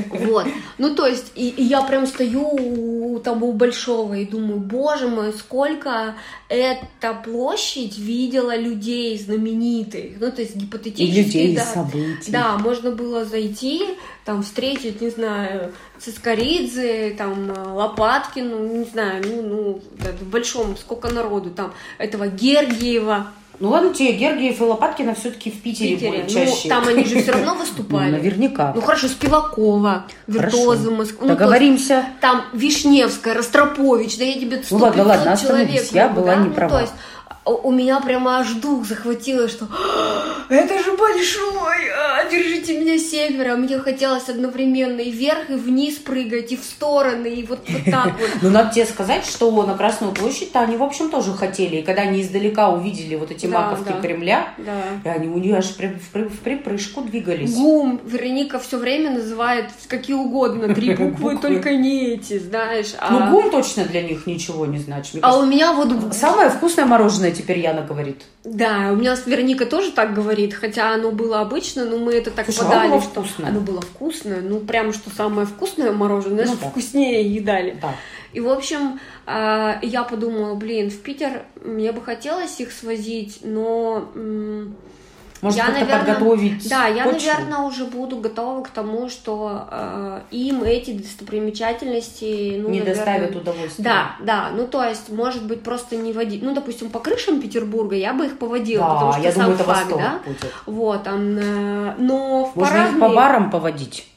Вот. 0.10 0.48
Ну, 0.78 0.96
то 0.96 1.06
есть, 1.06 1.32
и, 1.36 1.50
и 1.50 1.64
я 1.64 1.82
прям 1.82 2.06
стою 2.08 2.48
у, 2.48 3.16
у 3.18 3.52
Большого 3.54 4.14
и 4.16 4.26
думаю, 4.26 4.60
боже 4.60 5.08
мой, 5.08 5.34
сколько 5.34 6.16
эта 6.48 7.14
площадь 7.14 7.98
видела 7.98 8.56
людей 8.56 9.18
знаменитых. 9.18 10.20
Ну, 10.20 10.32
то 10.32 10.42
есть, 10.42 10.56
гипотетически. 10.56 11.20
И 11.20 11.24
людей, 11.24 11.56
да, 11.56 11.66
событий. 11.66 12.32
Да, 12.32 12.58
можно 12.58 12.92
было 12.92 13.26
зайти, 13.26 13.82
там, 14.26 14.44
встретить, 14.44 15.02
не 15.02 15.10
знаю, 15.10 15.74
Цискоридзе, 16.00 17.16
там, 17.18 17.52
Лопаткину, 17.52 18.80
не 18.80 18.86
знаю, 18.86 19.24
ну, 19.28 19.42
ну, 19.42 19.82
в 20.20 20.30
Большом 20.30 20.78
сколько 20.78 21.10
народу, 21.10 21.52
там, 21.52 21.74
этого 21.98 22.28
Гергиева, 22.28 23.28
ну 23.62 23.70
ладно 23.70 23.94
тебе, 23.94 24.14
Гергиев 24.14 24.60
и 24.60 24.64
Лопаткина 24.64 25.14
все-таки 25.14 25.52
в 25.52 25.62
Питере, 25.62 25.96
Питере. 25.96 26.28
чаще. 26.28 26.62
Ну, 26.64 26.70
там 26.70 26.88
они 26.88 27.06
же 27.06 27.22
все 27.22 27.32
равно 27.32 27.54
выступали. 27.56 28.10
Ну, 28.10 28.18
наверняка. 28.18 28.74
Ну 28.76 28.82
хорошо, 28.82 29.08
Спивакова, 29.08 30.06
Виртуоза 30.26 30.90
Москвы. 30.90 31.28
Ну, 31.28 31.36
Договоримся. 31.36 32.06
Там 32.22 32.42
Вишневская, 32.54 33.36
Ростропович, 33.36 34.18
да 34.18 34.26
я 34.26 34.34
тебе 34.34 34.62
Ну 34.70 34.78
ладно, 34.78 35.04
ладно, 35.04 35.34
остановись, 35.34 35.92
я 35.92 36.10
была 36.10 36.36
не 36.36 36.50
права. 36.50 36.90
Есть, 37.46 37.60
у 37.64 37.72
меня 37.72 38.00
прямо 38.00 38.40
аж 38.40 38.52
дух 38.54 38.86
захватило, 38.86 39.48
что 39.48 39.68
это 40.50 40.84
же 40.84 40.96
большой, 40.98 41.90
а, 41.90 42.30
держите 42.30 42.80
меня 42.80 42.98
севера, 43.00 43.56
мне 43.56 43.80
хотелось 43.80 44.30
одновременно 44.30 45.00
и 45.02 45.12
вверх, 45.12 45.50
и 45.50 45.54
вниз 45.54 45.96
прыгать, 45.96 46.52
и 46.52 46.58
в 46.58 46.64
стороны, 46.64 47.28
и 47.28 47.46
вот, 47.46 47.60
вот 47.68 47.82
так 47.92 48.06
вот. 48.20 48.30
Ну, 48.42 48.50
надо 48.50 48.74
тебе 48.74 48.86
сказать, 48.86 49.26
что 49.26 49.50
на 49.66 49.76
Красную 49.76 50.14
площадь-то 50.14 50.60
они, 50.60 50.78
в 50.78 50.84
общем, 50.84 51.10
тоже 51.10 51.34
хотели. 51.34 51.78
И 51.78 51.82
когда 51.82 52.04
они 52.04 52.22
издалека 52.22 52.70
увидели 52.70 53.16
вот 53.16 53.32
эти 53.32 53.48
Да, 53.48 53.62
маковки 53.62 53.92
да. 53.94 54.02
Кремля, 54.02 54.48
Да. 54.58 54.82
и 55.04 55.14
они 55.14 55.28
у 55.28 55.38
нее 55.38 55.58
аж 55.58 55.74
при- 55.76 55.88
в, 56.14 56.30
в 56.30 56.40
припрыжку 56.40 57.02
двигались. 57.02 57.56
ГУМ 57.56 58.02
Вероника 58.06 58.60
все 58.60 58.78
время 58.78 59.12
называет 59.12 59.66
какие 59.88 60.16
угодно 60.16 60.74
три 60.76 60.94
буквы, 60.96 61.38
только 61.38 61.74
не 61.76 62.10
эти, 62.14 62.38
знаешь. 62.38 62.94
А, 63.00 63.12
Ну, 63.12 63.32
гум 63.32 63.50
точно 63.52 63.86
для 63.86 64.02
них 64.04 64.28
ничего 64.28 64.66
не 64.66 64.78
значит. 64.78 65.20
А 65.22 65.38
у 65.38 65.46
меня 65.46 65.74
вот... 65.74 65.92
Самое 66.14 66.50
вкусное 66.50 66.86
мороженое 66.86 67.31
теперь 67.34 67.60
Яна 67.60 67.82
говорит. 67.84 68.24
Да, 68.44 68.90
у 68.92 68.96
меня 68.96 69.16
Вероника 69.26 69.66
тоже 69.66 69.92
так 69.92 70.14
говорит, 70.14 70.54
хотя 70.54 70.94
оно 70.94 71.12
было 71.12 71.42
обычно, 71.42 71.86
но 71.86 71.98
мы 71.98 72.14
это 72.14 72.32
так 72.32 72.46
Слушай, 72.46 72.66
подали, 72.66 72.86
оно 72.88 72.96
было 72.96 73.02
что 73.02 73.22
вкусное. 73.24 73.50
оно 73.50 73.60
было 73.60 73.82
вкусное, 73.82 74.42
ну 74.42 74.60
прям 74.60 74.94
что 74.94 75.10
самое 75.10 75.48
вкусное 75.48 75.92
мороженое, 75.92 76.46
Ну 76.46 76.56
да. 76.62 76.70
вкуснее 76.70 77.22
едали. 77.34 77.78
Да. 77.82 77.96
И, 78.34 78.40
в 78.40 78.48
общем, 78.50 79.00
а, 79.26 79.80
я 79.82 80.04
подумала, 80.04 80.56
блин, 80.56 80.90
в 80.90 80.98
Питер 81.00 81.44
мне 81.64 81.92
бы 81.92 82.02
хотелось 82.02 82.60
их 82.60 82.72
свозить, 82.72 83.40
но... 83.44 84.10
Может, 85.42 85.58
я, 85.58 85.66
как-то 85.66 85.82
наверно, 85.82 86.06
подготовить 86.14 86.70
Да, 86.70 86.88
я, 86.88 87.04
почву? 87.04 87.28
наверное, 87.28 87.60
уже 87.60 87.86
буду 87.86 88.18
готова 88.18 88.64
к 88.64 88.70
тому, 88.70 89.10
что 89.10 89.68
э, 89.72 90.22
им 90.32 90.64
эти 90.64 90.92
достопримечательности... 90.92 92.58
Ну, 92.60 92.70
не 92.70 92.80
наверное, 92.80 92.96
доставят 92.96 93.36
удовольствия. 93.36 93.84
Да, 93.84 94.16
да, 94.20 94.50
ну 94.56 94.68
то 94.68 94.84
есть, 94.84 95.10
может 95.10 95.46
быть, 95.46 95.64
просто 95.64 95.96
не 95.96 96.14
водить. 96.14 96.44
Ну, 96.44 96.54
допустим, 96.54 96.90
по 96.90 97.00
крышам 97.00 97.42
Петербурга 97.42 97.96
я 97.96 98.14
бы 98.14 98.28
их 98.28 98.38
поводила, 98.38 98.86
Да, 98.86 98.94
потому 98.94 99.14
что 99.14 99.22
я 99.22 99.32
сам 99.32 99.42
думаю, 99.44 99.56
это 99.56 99.64
факт, 99.64 99.80
восторг 99.82 100.02
да. 100.02 100.20
будет. 100.26 100.54
Вот, 100.68 101.04
там, 101.04 101.38
э, 101.38 101.96
но 101.98 102.46
в 102.46 102.56
Можно 102.56 102.78
их 102.78 103.00
по 103.00 103.10
барам 103.10 103.50
поводить. 103.50 104.08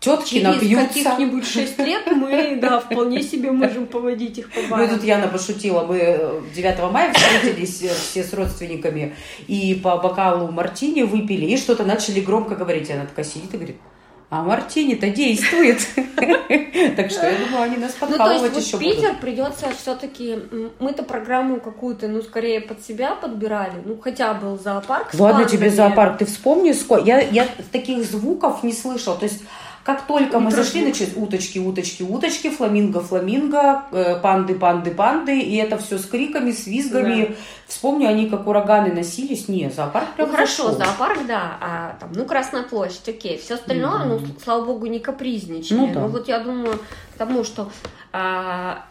Тетки 0.00 0.34
через 0.34 0.44
напьются. 0.62 0.86
каких-нибудь 0.86 1.46
шесть 1.46 1.78
лет 1.78 2.06
мы, 2.12 2.56
да, 2.60 2.78
вполне 2.80 3.20
себе 3.22 3.50
можем 3.50 3.86
поводить 3.86 4.38
их 4.38 4.50
по 4.50 4.60
Ну, 4.60 4.68
барам. 4.68 4.88
тут 4.90 5.02
Яна 5.04 5.26
пошутила, 5.26 5.84
мы 5.84 5.96
э, 5.98 6.40
9 6.54 6.92
мая 6.92 7.12
встретились 7.12 7.82
э, 7.82 7.88
все 7.94 8.22
с 8.22 8.32
родственниками, 8.32 9.16
и 9.48 9.74
по 9.82 9.96
бокалу 9.98 10.52
мартини 10.52 11.02
выпили, 11.02 11.46
и 11.46 11.56
что-то 11.56 11.84
начали 11.84 12.20
громко 12.20 12.54
говорить. 12.54 12.88
И 12.90 12.92
Она 12.92 13.06
такая 13.06 13.24
сидит 13.24 13.52
и 13.54 13.56
говорит, 13.56 13.76
а 14.30 14.42
мартини-то 14.42 15.10
действует. 15.10 15.80
Так 16.96 17.10
что 17.10 17.28
я 17.28 17.36
думаю, 17.38 17.62
они 17.64 17.76
нас 17.76 17.94
Ну, 18.00 18.06
то 18.06 18.16
подкалывать 18.16 18.54
есть, 18.54 18.66
еще 18.66 18.76
вот 18.76 18.84
Питер 18.86 19.08
будут. 19.08 19.20
придется 19.20 19.66
все-таки... 19.80 20.38
Мы-то 20.78 21.02
программу 21.02 21.60
какую-то, 21.60 22.08
ну, 22.08 22.22
скорее 22.22 22.60
под 22.60 22.84
себя 22.84 23.14
подбирали. 23.14 23.82
Ну, 23.84 23.98
хотя 24.00 24.32
был 24.34 24.58
зоопарк 24.58 25.08
Ладно 25.14 25.44
тебе 25.44 25.70
зоопарк, 25.70 26.18
ты 26.18 26.24
вспомни, 26.26 26.72
сколько... 26.72 27.04
Я, 27.04 27.20
я 27.20 27.46
таких 27.72 28.04
звуков 28.04 28.62
не 28.62 28.72
слышала. 28.72 29.16
То 29.16 29.24
есть, 29.24 29.42
как 29.88 30.02
только 30.02 30.38
мы 30.38 30.50
зашли, 30.50 30.84
начались 30.84 31.16
уточки, 31.16 31.58
уточки, 31.58 32.02
уточки, 32.02 32.50
фламинго, 32.50 33.00
фламинго, 33.00 33.84
э, 33.90 34.20
панды, 34.20 34.54
панды, 34.54 34.90
панды, 34.90 35.40
и 35.40 35.56
это 35.56 35.78
все 35.78 35.96
с 35.96 36.04
криками, 36.04 36.50
с 36.50 36.66
визгами. 36.66 37.36
Вспомню, 37.66 38.06
они 38.10 38.28
как 38.28 38.46
ураганы 38.46 38.92
носились. 38.92 39.48
Не, 39.48 39.70
зоопарк 39.70 40.08
Ну 40.18 40.24
прям 40.26 40.30
хорошо, 40.30 40.72
зашел. 40.72 40.78
зоопарк, 40.78 41.26
да, 41.26 41.56
а 41.62 41.96
там, 41.98 42.12
ну, 42.14 42.26
Красная 42.26 42.64
площадь, 42.64 43.08
окей. 43.08 43.38
Все 43.38 43.54
остальное, 43.54 44.04
ну, 44.04 44.18
Мгм. 44.18 44.36
слава 44.44 44.62
богу, 44.66 44.84
не 44.84 44.98
капризничали. 44.98 45.78
Ну 45.78 45.90
да. 45.94 46.06
вот 46.06 46.28
я 46.28 46.40
думаю, 46.40 46.78
к 47.14 47.16
тому, 47.16 47.42
что 47.42 47.70
а, 48.12 48.84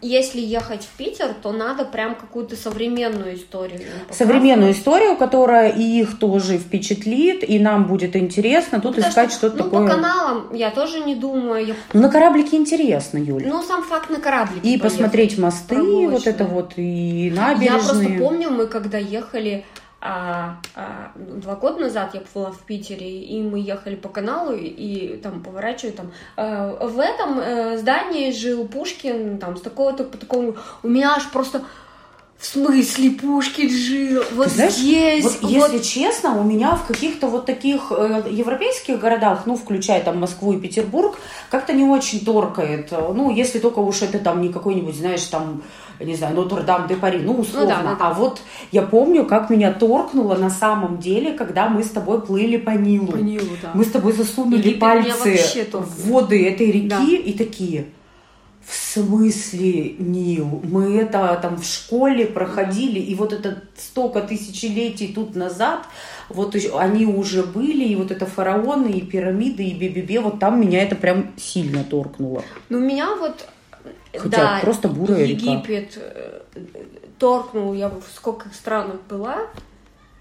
если 0.00 0.40
ехать 0.40 0.82
в 0.84 0.96
Питер, 0.96 1.34
то 1.42 1.52
надо 1.52 1.84
прям 1.84 2.14
какую-то 2.14 2.54
современную 2.56 3.34
историю. 3.36 3.78
показывать. 3.80 4.16
Современную 4.16 4.72
историю, 4.72 5.16
которая 5.16 5.70
и 5.70 5.82
их 5.82 6.18
тоже 6.18 6.58
впечатлит, 6.58 7.48
и 7.48 7.58
нам 7.58 7.86
будет 7.86 8.14
интересно 8.16 8.80
тут 8.80 8.94
Потому 8.96 9.10
искать 9.10 9.30
что, 9.32 9.48
что-то 9.48 9.56
ну, 9.58 9.64
такое. 9.64 9.86
по 9.88 9.94
каналам 9.94 10.54
я 10.54 10.70
тоже 10.70 11.00
не 11.00 11.14
думаю. 11.14 11.66
я- 11.66 11.74
Ну, 11.92 12.00
на 12.02 12.08
кораблике 12.08 12.56
интересно, 12.56 13.18
Юль. 13.18 13.44
Ну, 13.46 13.62
сам 13.62 13.82
факт 13.82 14.10
на 14.10 14.16
кораблике 14.20 14.60
и 14.60 14.62
поехать. 14.78 14.82
посмотреть 14.82 15.38
мосты, 15.38 15.76
вот 15.76 15.84
прогулочные. 15.84 16.34
это 16.34 16.44
вот, 16.44 16.72
и 16.76 17.26
Я 17.28 17.34
набережные. 17.34 17.78
просто 17.78 18.08
помню, 18.18 18.50
мы 18.50 18.66
когда 18.66 18.98
ехали 18.98 19.64
а, 20.00 20.60
а, 20.76 21.10
два 21.16 21.56
года 21.56 21.80
назад, 21.80 22.14
я 22.14 22.22
была 22.32 22.52
в 22.52 22.60
Питере, 22.60 23.20
и 23.20 23.42
мы 23.42 23.58
ехали 23.58 23.96
по 23.96 24.08
каналу, 24.08 24.54
и, 24.54 25.16
там 25.16 25.42
поворачиваю, 25.42 25.92
там 25.94 26.12
э, 26.36 26.86
в 26.86 27.00
этом 27.00 27.40
э, 27.40 27.78
здании 27.78 28.30
жил 28.30 28.68
Пушкин, 28.68 29.38
там 29.38 29.56
с 29.56 29.60
такого-то 29.60 30.04
по 30.04 30.16
такому, 30.16 30.54
у 30.84 30.88
меня 30.88 31.16
аж 31.16 31.28
просто 31.30 31.62
в 32.38 32.46
смысле 32.46 33.10
Пушкин 33.10 33.68
жил, 33.68 34.22
вот 34.36 34.44
Ты 34.44 34.54
знаешь, 34.54 34.74
здесь, 34.74 35.24
Вот, 35.24 35.42
вот, 35.42 35.50
если 35.50 35.78
честно, 35.78 36.38
у 36.38 36.44
меня 36.44 36.76
в 36.76 36.86
каких-то 36.86 37.26
вот 37.26 37.46
таких 37.46 37.90
э, 37.90 38.22
европейских 38.30 39.00
городах, 39.00 39.42
ну, 39.46 39.56
включая 39.56 40.00
там 40.04 40.20
Москву 40.20 40.52
и 40.52 40.60
Петербург, 40.60 41.18
как-то 41.50 41.72
не 41.72 41.82
очень 41.82 42.24
торкает. 42.24 42.92
Ну, 42.92 43.30
если 43.34 43.58
только 43.58 43.80
уж 43.80 44.02
это 44.02 44.20
там 44.20 44.40
не 44.40 44.52
какой-нибудь, 44.52 44.96
знаешь, 44.96 45.24
там, 45.24 45.64
не 46.00 46.14
знаю, 46.14 46.34
Нотр-Дам-де-Пари, 46.36 47.18
ну, 47.18 47.34
условно. 47.34 47.68
да, 47.68 47.82
да, 47.82 47.94
да. 47.94 47.96
А 48.00 48.14
вот 48.14 48.40
я 48.72 48.82
помню, 48.82 49.24
как 49.26 49.50
меня 49.50 49.72
торкнуло 49.72 50.36
на 50.36 50.50
самом 50.50 50.98
деле, 50.98 51.32
когда 51.32 51.68
мы 51.68 51.82
с 51.82 51.90
тобой 51.90 52.20
плыли 52.22 52.56
по 52.56 52.70
Нилу. 52.70 53.08
по 53.08 53.16
Нилу, 53.16 53.46
да. 53.62 53.70
Мы 53.74 53.84
с 53.84 53.90
тобой 53.90 54.12
засунули 54.12 54.68
меня 54.68 54.78
пальцы 54.78 55.38
в 55.72 56.08
воды 56.10 56.46
этой 56.48 56.70
реки 56.70 56.88
Да. 56.88 57.04
и 57.04 57.32
такие. 57.32 57.86
В 58.64 58.74
смысле, 58.74 59.94
Нил? 59.98 60.60
Мы 60.62 60.98
это 60.98 61.38
там 61.40 61.56
в 61.56 61.64
школе 61.64 62.26
проходили, 62.26 62.98
и 62.98 63.14
вот 63.14 63.32
это 63.32 63.62
столько 63.78 64.20
тысячелетий 64.20 65.10
тут 65.14 65.34
назад, 65.34 65.86
вот 66.28 66.54
они 66.76 67.06
уже 67.06 67.44
были, 67.44 67.84
и 67.84 67.96
вот 67.96 68.10
это 68.10 68.26
фараоны, 68.26 68.88
и 68.88 69.00
пирамиды, 69.00 69.64
и 69.64 69.74
бе-бе-бе, 69.74 70.20
вот 70.20 70.38
там 70.38 70.60
меня 70.60 70.82
это 70.82 70.96
прям 70.96 71.32
сильно 71.38 71.82
торкнуло. 71.82 72.42
Ну, 72.68 72.78
меня 72.78 73.08
вот, 73.18 73.48
Хотя 74.16 74.36
да, 74.36 74.58
просто 74.62 74.88
бурая 74.88 75.24
река. 75.26 75.42
Египет 75.52 75.96
э, 75.96 76.40
торкнул, 77.18 77.74
я 77.74 77.88
в 77.88 78.02
сколько 78.14 78.48
странах 78.50 78.96
была, 79.08 79.46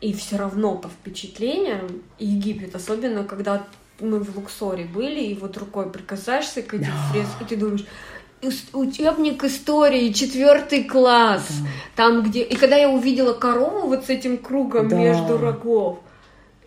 и 0.02 0.14
все 0.14 0.38
равно 0.38 0.76
по 0.76 0.90
впечатлениям 0.90 2.02
Египет, 2.20 2.76
особенно 2.76 3.24
когда 3.24 3.66
мы 4.00 4.20
в 4.20 4.36
Луксоре 4.36 4.86
были, 4.86 5.22
и 5.22 5.34
вот 5.36 5.58
рукой 5.58 5.90
прикасаешься 5.90 6.62
к 6.62 6.74
этим 6.74 6.92
фрескам, 7.12 7.42
и 7.42 7.46
ты 7.46 7.56
думаешь, 7.56 7.86
«Ис- 8.42 8.70
учебник 8.74 9.44
истории, 9.44 10.12
четвертый 10.12 10.84
класс, 10.84 11.48
там 11.96 12.22
где... 12.22 12.44
И 12.44 12.56
когда 12.56 12.76
я 12.76 12.90
увидела 12.90 13.34
корову 13.34 13.88
вот 13.88 14.06
с 14.06 14.10
этим 14.10 14.38
кругом 14.38 14.90
Да. 14.90 14.96
между 14.96 15.40
рогов, 15.40 15.98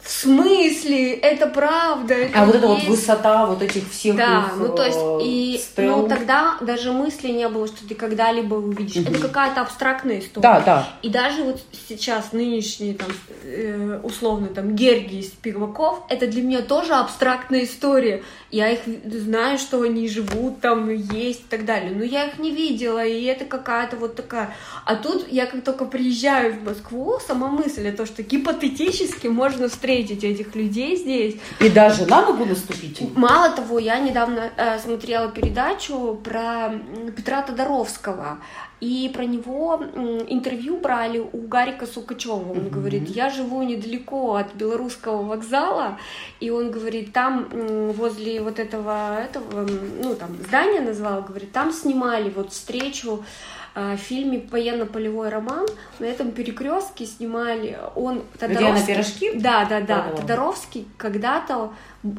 в 0.02 0.11
смысле? 0.11 1.14
Это 1.14 1.47
правда? 1.47 2.14
Это 2.14 2.40
А 2.40 2.45
вот 2.47 2.54
эта 2.54 2.66
вот 2.66 2.78
есть?» 2.78 2.88
высота 2.88 3.47
вот 3.47 3.62
этих 3.62 3.90
всех 3.90 4.16
Да, 4.16 4.47
их, 4.47 4.57
ну 4.57 4.69
то 4.75 4.85
есть 4.85 4.99
э, 4.99 5.19
и 5.23 5.59
стел. 5.59 6.02
ну 6.02 6.09
тогда 6.09 6.57
даже 6.61 6.92
мысли 6.92 7.28
не 7.28 7.49
было, 7.49 7.66
что 7.66 7.87
ты 7.87 7.95
когда-либо 7.95 8.54
увидишь. 8.54 9.04
Мгм. 9.04 9.14
Это 9.14 9.28
какая-то 9.28 9.61
абстрактная 9.61 10.21
история. 10.21 10.42
Да, 10.42 10.61
да. 10.61 10.88
И 11.02 11.11
даже 11.11 11.42
вот 11.42 11.61
сейчас 11.88 12.33
нынешний 12.33 12.95
там 12.95 13.09
э, 13.45 14.00
условно 14.02 14.49
там 14.49 14.75
Гергий 14.75 15.23
Спиваков, 15.23 16.00
это 16.09 16.26
для 16.26 16.42
меня 16.42 16.62
тоже 16.62 16.95
абстрактная 16.95 17.64
история. 17.64 18.23
Я 18.50 18.71
их 18.71 18.80
знаю, 19.04 19.59
что 19.59 19.83
они 19.83 20.09
живут 20.09 20.61
там, 20.61 20.88
есть 20.88 21.40
и 21.40 21.49
так 21.49 21.64
далее. 21.66 21.92
Но 21.95 22.04
я 22.04 22.25
их 22.25 22.38
не 22.38 22.50
видела, 22.50 23.04
и 23.04 23.25
это 23.25 23.45
какая-то 23.45 23.97
вот 23.97 24.16
такая. 24.16 24.54
А 24.87 24.97
тут 24.97 25.30
я 25.30 25.47
как 25.47 25.62
только 25.62 25.85
приезжаю 25.85 26.54
в 26.54 26.64
Москву, 26.64 27.19
сама 27.25 27.49
мысль 27.49 27.87
о 27.88 27.92
том, 27.92 28.07
что 28.07 28.23
гипотетически 28.23 29.26
можно 29.26 29.69
встретить 29.69 29.89
этих 29.99 30.54
людей 30.54 30.97
здесь, 30.97 31.37
И 31.61 31.68
даже 31.68 32.06
на 32.06 32.26
ногу 32.26 32.44
наступить. 32.44 33.00
Мало 33.16 33.50
того, 33.50 33.78
я 33.78 33.99
недавно 33.99 34.50
э, 34.56 34.78
смотрела 34.78 35.28
передачу 35.28 36.18
про 36.25 36.73
Петра 37.16 37.42
Тодоровского. 37.42 38.38
И 38.80 39.11
про 39.14 39.26
него 39.26 39.82
интервью 40.28 40.78
брали 40.80 41.18
у 41.18 41.38
Гарика 41.47 41.87
Сукачева. 41.87 42.50
Он 42.52 42.59
Мгм. 42.59 42.70
говорит, 42.70 43.09
я 43.11 43.28
живу 43.28 43.62
недалеко 43.62 44.37
от 44.37 44.54
белорусского 44.54 45.23
вокзала, 45.23 45.99
и 46.40 46.49
он 46.50 46.70
говорит, 46.70 47.12
там 47.12 47.47
возле 47.92 48.40
вот 48.40 48.59
этого, 48.59 49.18
этого 49.18 49.68
ну 50.02 50.14
там 50.14 50.30
здания 50.47 50.80
назвал, 50.80 51.20
говорит, 51.23 51.52
там 51.52 51.73
снимали 51.73 52.30
вот 52.35 52.52
встречу 52.52 53.23
э, 53.23 53.60
в 53.75 53.97
фильме 53.97 54.47
«Военно-полевой 54.50 55.29
роман». 55.29 55.67
На 55.99 56.07
этом 56.07 56.33
перекрестке 56.33 57.07
снимали 57.07 57.79
он 57.95 58.23
Где 58.35 58.47
Тодоровский- 58.47 58.87
пирожки? 58.87 59.33
да, 59.35 59.65
да, 59.65 59.81
да. 59.81 59.87
Да-да. 60.07 60.17
Тодоровский 60.17 60.89
когда-то, 60.97 61.73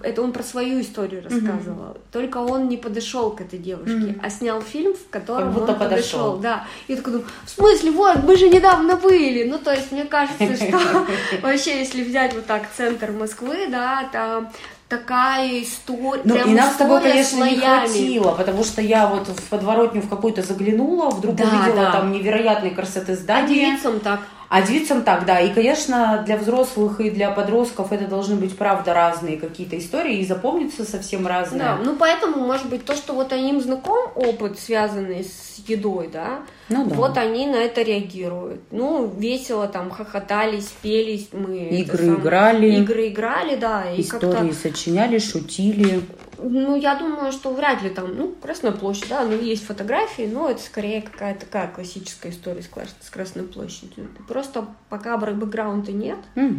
это 0.03 0.21
он 0.21 0.31
про 0.31 0.43
свою 0.43 0.79
историю 0.81 1.23
рассказывал. 1.23 1.97
Только 2.11 2.37
он 2.37 2.69
не 2.69 2.77
подошел 2.77 3.31
к 3.31 3.41
этой 3.41 3.59
девушке, 3.59 3.95
Мгм. 3.95 4.21
а 4.23 4.29
снял 4.29 4.61
фильм, 4.61 4.93
в 4.93 5.09
котором 5.09 5.49
он 5.57 5.65
подошел. 5.67 5.77
подошел. 5.89 6.37
Да. 6.37 6.67
И 6.87 6.91
я 6.93 6.97
такой 6.97 7.13
думаю, 7.13 7.27
в 7.45 7.49
смысле, 7.49 7.91
вот, 7.91 8.23
мы 8.23 8.35
же 8.37 8.47
недавно 8.49 8.95
были. 8.95 9.43
Ну, 9.49 9.57
то 9.57 9.71
есть, 9.73 9.91
мне 9.91 10.05
кажется, 10.05 10.55
что 10.55 10.79
вообще, 11.41 11.79
если 11.79 12.03
взять 12.03 12.33
вот 12.33 12.45
так 12.45 12.63
центр 12.75 13.11
Москвы, 13.11 13.67
да, 13.69 14.07
там 14.11 14.51
такая 14.91 15.63
история. 15.63 16.21
Ну, 16.25 16.35
и 16.35 16.53
нас 16.53 16.73
с 16.73 16.77
тобой, 16.77 17.01
конечно, 17.01 17.45
не 17.45 17.55
хватило, 17.57 18.31
потому 18.33 18.63
что 18.65 18.81
я 18.81 19.07
вот 19.07 19.27
в 19.29 19.49
подворотню 19.49 20.01
в 20.01 20.09
какую-то 20.09 20.41
заглянула, 20.41 21.09
вдруг 21.09 21.35
Да, 21.35 21.45
увидела 21.45 21.85
да. 21.85 21.91
там 21.93 22.11
невероятной 22.11 22.71
красоты 22.71 23.13
А 23.13 23.15
здания. 23.15 23.47
девицам 23.55 24.01
так. 24.01 24.19
А 24.51 24.61
девицам 24.63 25.03
так, 25.03 25.25
да. 25.25 25.39
И, 25.39 25.53
конечно, 25.53 26.23
для 26.25 26.35
взрослых 26.35 26.99
и 26.99 27.09
для 27.09 27.31
подростков 27.31 27.93
это 27.93 28.05
должны 28.05 28.35
быть, 28.35 28.57
правда, 28.57 28.93
разные 28.93 29.37
какие-то 29.37 29.77
истории, 29.77 30.17
и 30.17 30.25
запомнится 30.25 30.83
совсем 30.83 31.25
разные. 31.25 31.61
Да, 31.61 31.79
ну 31.81 31.95
поэтому, 31.95 32.45
может 32.45 32.67
быть, 32.67 32.83
то, 32.83 32.93
что 32.93 33.13
вот 33.13 33.31
им 33.31 33.61
знаком 33.61 34.11
опыт, 34.13 34.59
связанный 34.59 35.23
с 35.23 35.63
едой, 35.69 36.09
да, 36.11 36.39
ну, 36.67 36.85
да. 36.85 36.95
вот 36.95 37.17
они 37.17 37.47
на 37.47 37.55
это 37.55 37.81
реагируют. 37.81 38.59
Ну, 38.71 39.07
весело 39.07 39.69
там 39.69 39.89
хохотали, 39.89 40.59
спелись, 40.59 41.29
мы... 41.31 41.69
Игры 41.69 42.11
это, 42.11 42.21
играли. 42.21 42.75
Игры 42.75 43.07
играли, 43.07 43.55
да. 43.55 43.89
И 43.89 44.01
Истории 44.01 44.51
сочиняли, 44.51 45.19
шутили. 45.19 46.01
Ну, 46.43 46.75
я 46.75 46.95
думаю, 46.95 47.31
что 47.31 47.51
вряд 47.53 47.81
ли 47.81 47.89
там, 47.89 48.15
ну, 48.15 48.35
Красная 48.41 48.71
площадь, 48.71 49.09
да, 49.09 49.23
ну, 49.23 49.39
есть 49.39 49.65
фотографии, 49.65 50.29
но 50.31 50.49
это 50.49 50.61
скорее 50.61 51.01
какая-то 51.01 51.45
такая 51.45 51.67
классическая 51.67 52.31
история 52.31 52.61
с 52.61 53.09
Красной 53.09 53.43
площадью. 53.43 54.09
Просто 54.27 54.65
пока 54.89 55.17
бэкграунда 55.17 55.91
нет, 55.91 56.19
угу. 56.35 56.55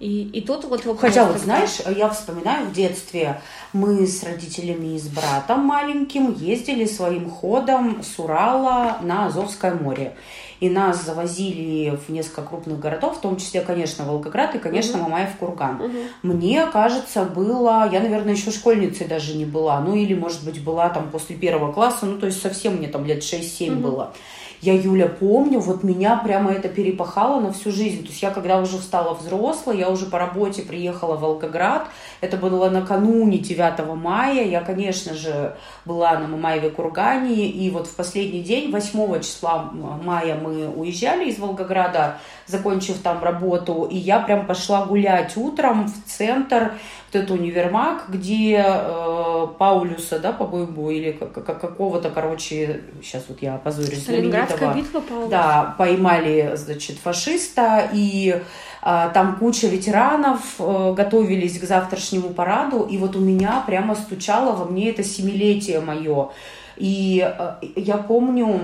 и, 0.00 0.22
и 0.24 0.40
тут 0.40 0.64
вот 0.64 0.84
вопрос... 0.84 1.00
Хотя, 1.00 1.26
вот 1.26 1.38
знаешь, 1.38 1.78
я 1.96 2.08
вспоминаю 2.08 2.66
в 2.66 2.72
детстве, 2.72 3.40
мы 3.72 4.06
с 4.06 4.22
родителями 4.22 4.96
и 4.96 4.98
с 4.98 5.08
братом 5.08 5.60
маленьким 5.60 6.32
ездили 6.32 6.86
своим 6.86 7.30
ходом 7.30 8.02
с 8.02 8.18
Урала 8.18 8.98
на 9.02 9.26
Азовское 9.26 9.74
море 9.74 10.14
и 10.60 10.68
нас 10.68 11.04
завозили 11.04 11.96
в 11.96 12.10
несколько 12.10 12.42
крупных 12.42 12.80
городов, 12.80 13.18
в 13.18 13.20
том 13.20 13.36
числе, 13.36 13.60
конечно, 13.60 14.04
Волгоград 14.04 14.54
и, 14.54 14.58
конечно, 14.58 14.98
угу. 14.98 15.08
Мамаев 15.08 15.36
Курган. 15.36 15.80
Угу. 15.80 15.98
Мне 16.22 16.66
кажется, 16.66 17.24
было, 17.24 17.88
я, 17.90 18.00
наверное, 18.00 18.34
еще 18.34 18.50
школьницей 18.50 19.06
даже 19.06 19.36
не 19.36 19.44
была, 19.44 19.80
ну 19.80 19.94
или, 19.94 20.14
может 20.14 20.44
быть, 20.44 20.62
была 20.62 20.88
там 20.88 21.10
после 21.10 21.36
первого 21.36 21.72
класса, 21.72 22.06
ну 22.06 22.18
то 22.18 22.26
есть 22.26 22.40
совсем 22.40 22.76
мне 22.76 22.88
там 22.88 23.04
лет 23.04 23.22
6-7 23.22 23.72
угу. 23.72 23.80
было. 23.80 24.12
Я, 24.60 24.74
Юля, 24.74 25.06
помню, 25.06 25.60
вот 25.60 25.84
меня 25.84 26.16
прямо 26.16 26.50
это 26.50 26.68
перепахало 26.68 27.40
на 27.40 27.52
всю 27.52 27.70
жизнь. 27.70 28.02
То 28.02 28.08
есть 28.08 28.22
я, 28.22 28.30
когда 28.30 28.60
уже 28.60 28.78
стала 28.78 29.14
взрослой, 29.14 29.78
я 29.78 29.88
уже 29.88 30.06
по 30.06 30.18
работе 30.18 30.62
приехала 30.62 31.16
в 31.16 31.20
Волгоград. 31.20 31.88
Это 32.20 32.36
было 32.36 32.68
накануне 32.68 33.38
9 33.38 33.86
мая. 33.94 34.44
Я, 34.44 34.60
конечно 34.60 35.14
же, 35.14 35.56
была 35.84 36.18
на 36.18 36.26
Мамаеве 36.26 36.70
Кургане. 36.70 37.46
И 37.46 37.70
вот 37.70 37.86
в 37.86 37.94
последний 37.94 38.42
день, 38.42 38.72
8 38.72 39.20
числа 39.20 39.70
мая, 39.72 40.36
мы 40.42 40.68
уезжали 40.68 41.30
из 41.30 41.38
Волгограда, 41.38 42.18
закончив 42.48 42.98
там 42.98 43.22
работу. 43.22 43.86
И 43.90 43.96
я 43.96 44.18
прям 44.20 44.46
пошла 44.46 44.84
гулять 44.86 45.36
утром 45.36 45.86
в 45.86 46.10
центр 46.10 46.72
вот 47.12 47.22
этот 47.22 47.30
универмаг, 47.30 48.04
где 48.08 48.64
э, 48.66 49.46
Паулюса, 49.58 50.18
да, 50.18 50.32
по-моему, 50.32 50.90
или 50.90 51.12
какого-то, 51.12 52.10
короче, 52.10 52.82
сейчас 53.02 53.24
вот 53.28 53.40
я 53.42 53.54
опозорюсь, 53.54 54.02
Сталинградская 54.02 54.74
битва 54.74 55.00
Паулюса. 55.00 55.30
Да, 55.30 55.74
поймали, 55.78 56.52
значит, 56.56 56.98
фашиста, 56.98 57.88
и 57.92 58.42
э, 58.82 59.10
там 59.14 59.36
куча 59.36 59.68
ветеранов 59.68 60.40
э, 60.58 60.94
готовились 60.94 61.58
к 61.58 61.64
завтрашнему 61.64 62.30
параду, 62.30 62.82
и 62.84 62.98
вот 62.98 63.16
у 63.16 63.20
меня 63.20 63.62
прямо 63.66 63.94
стучало 63.94 64.56
во 64.56 64.64
мне 64.64 64.90
это 64.90 65.04
семилетие 65.04 65.80
мое. 65.80 66.30
И 66.76 67.26
э, 67.26 67.54
я 67.76 67.96
помню, 67.96 68.60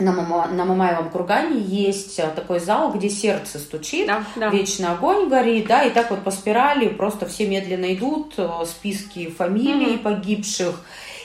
на, 0.00 0.12
Мама, 0.12 0.48
на 0.48 0.64
Мамаевом 0.64 1.10
кургане 1.10 1.60
есть 1.60 2.18
э, 2.18 2.28
такой 2.34 2.60
зал, 2.60 2.92
где 2.92 3.08
сердце 3.08 3.58
стучит, 3.58 4.06
да, 4.06 4.24
да. 4.36 4.48
вечно 4.48 4.92
огонь 4.92 5.28
горит, 5.28 5.66
да, 5.66 5.84
и 5.84 5.90
так 5.90 6.10
вот 6.10 6.22
по 6.24 6.30
спирали 6.30 6.88
просто 6.88 7.26
все 7.26 7.46
медленно 7.46 7.92
идут, 7.94 8.34
э, 8.36 8.48
списки 8.66 9.30
фамилий 9.30 9.94
угу. 9.96 10.04
погибших. 10.04 10.80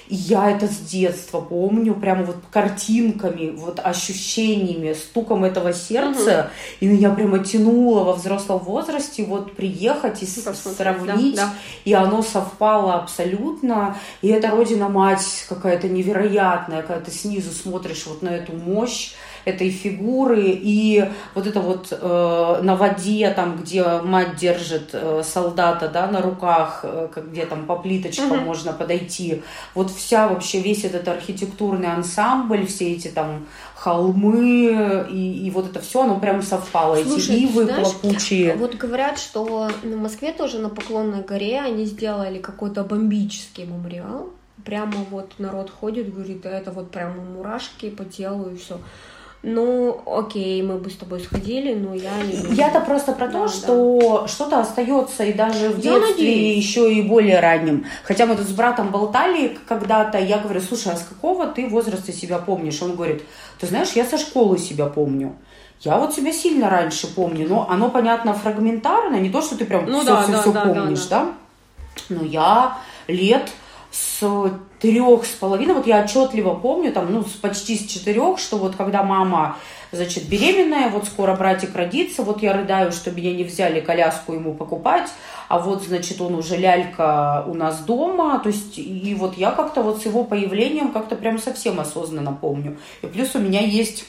И 0.07 0.15
я 0.15 0.51
это 0.51 0.67
с 0.67 0.77
детства 0.77 1.41
помню, 1.41 1.95
прямо 1.95 2.23
вот 2.23 2.37
картинками, 2.51 3.51
вот 3.51 3.79
ощущениями, 3.83 4.93
стуком 4.93 5.43
этого 5.43 5.73
сердца. 5.73 6.51
Угу. 6.79 6.85
И 6.85 6.87
меня 6.87 7.11
прямо 7.11 7.39
тянуло 7.39 8.03
во 8.03 8.13
взрослом 8.13 8.59
возрасте 8.59 9.23
вот 9.23 9.55
приехать 9.55 10.21
и 10.23 10.27
ну, 10.45 10.53
сравнить. 10.53 11.35
Да, 11.35 11.45
да. 11.45 11.53
И 11.85 11.93
оно 11.93 12.21
совпало 12.21 12.95
абсолютно. 12.95 13.97
И 14.21 14.27
эта 14.27 14.49
родина-мать 14.49 15.45
какая-то 15.49 15.87
невероятная, 15.89 16.81
когда 16.81 17.01
ты 17.01 17.11
снизу 17.11 17.51
смотришь 17.51 18.05
вот 18.05 18.21
на 18.21 18.29
эту 18.29 18.53
мощь 18.53 19.13
этой 19.45 19.69
фигуры, 19.69 20.43
и 20.47 21.05
вот 21.35 21.47
это 21.47 21.61
вот 21.61 21.87
э, 21.91 22.59
на 22.63 22.75
воде, 22.75 23.29
там, 23.29 23.57
где 23.57 23.83
мать 24.01 24.35
держит 24.35 24.89
э, 24.93 25.21
солдата, 25.23 25.87
да, 25.87 26.07
на 26.07 26.21
руках, 26.21 26.81
э, 26.83 27.07
где 27.15 27.45
там 27.45 27.65
по 27.65 27.75
плиточкам 27.75 28.31
угу. 28.31 28.41
можно 28.41 28.73
подойти, 28.73 29.43
вот 29.75 29.91
вся 29.91 30.27
вообще, 30.27 30.59
весь 30.59 30.83
этот 30.83 31.07
архитектурный 31.07 31.93
ансамбль, 31.93 32.65
все 32.65 32.93
эти 32.93 33.07
там 33.07 33.45
холмы, 33.75 35.05
и, 35.11 35.45
и 35.45 35.51
вот 35.51 35.69
это 35.69 35.79
все, 35.79 36.03
оно 36.03 36.19
прям 36.19 36.41
совпало, 36.41 36.95
Слушай, 37.03 37.35
эти 37.35 37.43
ивы 37.43 37.65
знаешь, 37.65 37.93
плакучие. 37.93 38.55
Вот 38.55 38.73
говорят, 38.75 39.19
что 39.19 39.69
в 39.83 39.95
Москве 39.95 40.31
тоже 40.31 40.57
на 40.57 40.69
Поклонной 40.69 41.21
горе 41.21 41.59
они 41.59 41.85
сделали 41.85 42.39
какой-то 42.39 42.83
бомбический 42.83 43.65
мемориал, 43.65 44.31
прямо 44.63 45.05
вот 45.11 45.33
народ 45.37 45.69
ходит, 45.69 46.11
говорит, 46.11 46.41
да 46.41 46.49
это 46.49 46.71
вот 46.71 46.89
прямо 46.89 47.21
мурашки 47.21 47.91
по 47.91 48.03
телу 48.03 48.49
и 48.49 48.57
все 48.57 48.79
ну, 49.47 50.01
окей, 50.07 50.63
мы 50.63 50.79
бы 50.79 50.89
с 50.89 50.95
тобой 50.95 51.19
сходили, 51.19 51.75
но 51.75 51.93
я 51.93 52.09
не... 52.23 52.55
Я-то 52.55 52.79
просто 52.79 53.11
про 53.11 53.27
то, 53.27 53.43
да, 53.43 53.47
что 53.47 54.21
да. 54.21 54.27
что-то 54.27 54.59
остается 54.59 55.23
и 55.23 55.33
даже 55.33 55.69
в 55.69 55.79
детстве 55.79 56.57
еще 56.57 56.91
и 56.91 57.03
более 57.03 57.39
ранним. 57.39 57.85
Хотя 58.05 58.25
мы 58.25 58.35
тут 58.35 58.47
с 58.47 58.51
братом 58.53 58.89
болтали 58.89 59.55
когда-то, 59.67 60.17
я 60.17 60.39
говорю, 60.39 60.61
слушай, 60.61 60.91
а 60.91 60.95
с 60.95 61.03
какого 61.03 61.45
ты 61.45 61.67
возраста 61.67 62.11
себя 62.11 62.39
помнишь? 62.39 62.81
Он 62.81 62.95
говорит, 62.95 63.21
ты 63.59 63.67
знаешь, 63.67 63.91
я 63.91 64.03
со 64.03 64.17
школы 64.17 64.57
себя 64.57 64.87
помню. 64.87 65.35
Я 65.81 65.99
вот 65.99 66.15
себя 66.15 66.33
сильно 66.33 66.67
раньше 66.67 67.05
помню, 67.13 67.47
но 67.47 67.69
оно, 67.69 67.91
понятно, 67.91 68.33
фрагментарно, 68.33 69.17
не 69.17 69.29
то, 69.29 69.43
что 69.43 69.55
ты 69.55 69.65
прям 69.65 69.85
ну, 69.85 69.99
все, 70.01 70.07
да, 70.07 70.23
все, 70.23 70.31
да, 70.31 70.41
все 70.41 70.51
да, 70.53 70.61
помнишь, 70.61 71.05
да. 71.05 71.19
да? 71.19 71.33
Но 72.09 72.25
я 72.25 72.77
лет 73.07 73.51
с 73.95 74.51
трех 74.79 75.25
с 75.25 75.29
половиной, 75.29 75.73
вот 75.73 75.87
я 75.87 76.03
отчетливо 76.03 76.53
помню, 76.55 76.91
там, 76.91 77.11
ну, 77.11 77.23
почти 77.41 77.77
с 77.77 77.85
четырех, 77.85 78.39
что 78.39 78.57
вот 78.57 78.75
когда 78.75 79.03
мама, 79.03 79.57
значит, 79.91 80.27
беременная, 80.27 80.89
вот 80.89 81.05
скоро 81.05 81.35
братик 81.35 81.75
родится, 81.75 82.23
вот 82.23 82.43
я 82.43 82.53
рыдаю, 82.53 82.91
что 82.91 83.11
меня 83.11 83.33
не 83.33 83.43
взяли 83.43 83.79
коляску 83.79 84.33
ему 84.33 84.53
покупать, 84.53 85.09
а 85.47 85.59
вот, 85.59 85.83
значит, 85.83 86.19
он 86.19 86.35
уже 86.35 86.57
лялька 86.57 87.45
у 87.47 87.53
нас 87.53 87.79
дома, 87.79 88.39
то 88.39 88.49
есть, 88.49 88.77
и 88.77 89.15
вот 89.17 89.37
я 89.37 89.51
как-то 89.51 89.81
вот 89.81 90.01
с 90.01 90.05
его 90.05 90.23
появлением 90.23 90.91
как-то 90.91 91.15
прям 91.15 91.39
совсем 91.39 91.79
осознанно 91.79 92.33
помню. 92.33 92.77
И 93.01 93.07
плюс 93.07 93.35
у 93.35 93.39
меня 93.39 93.61
есть 93.61 94.05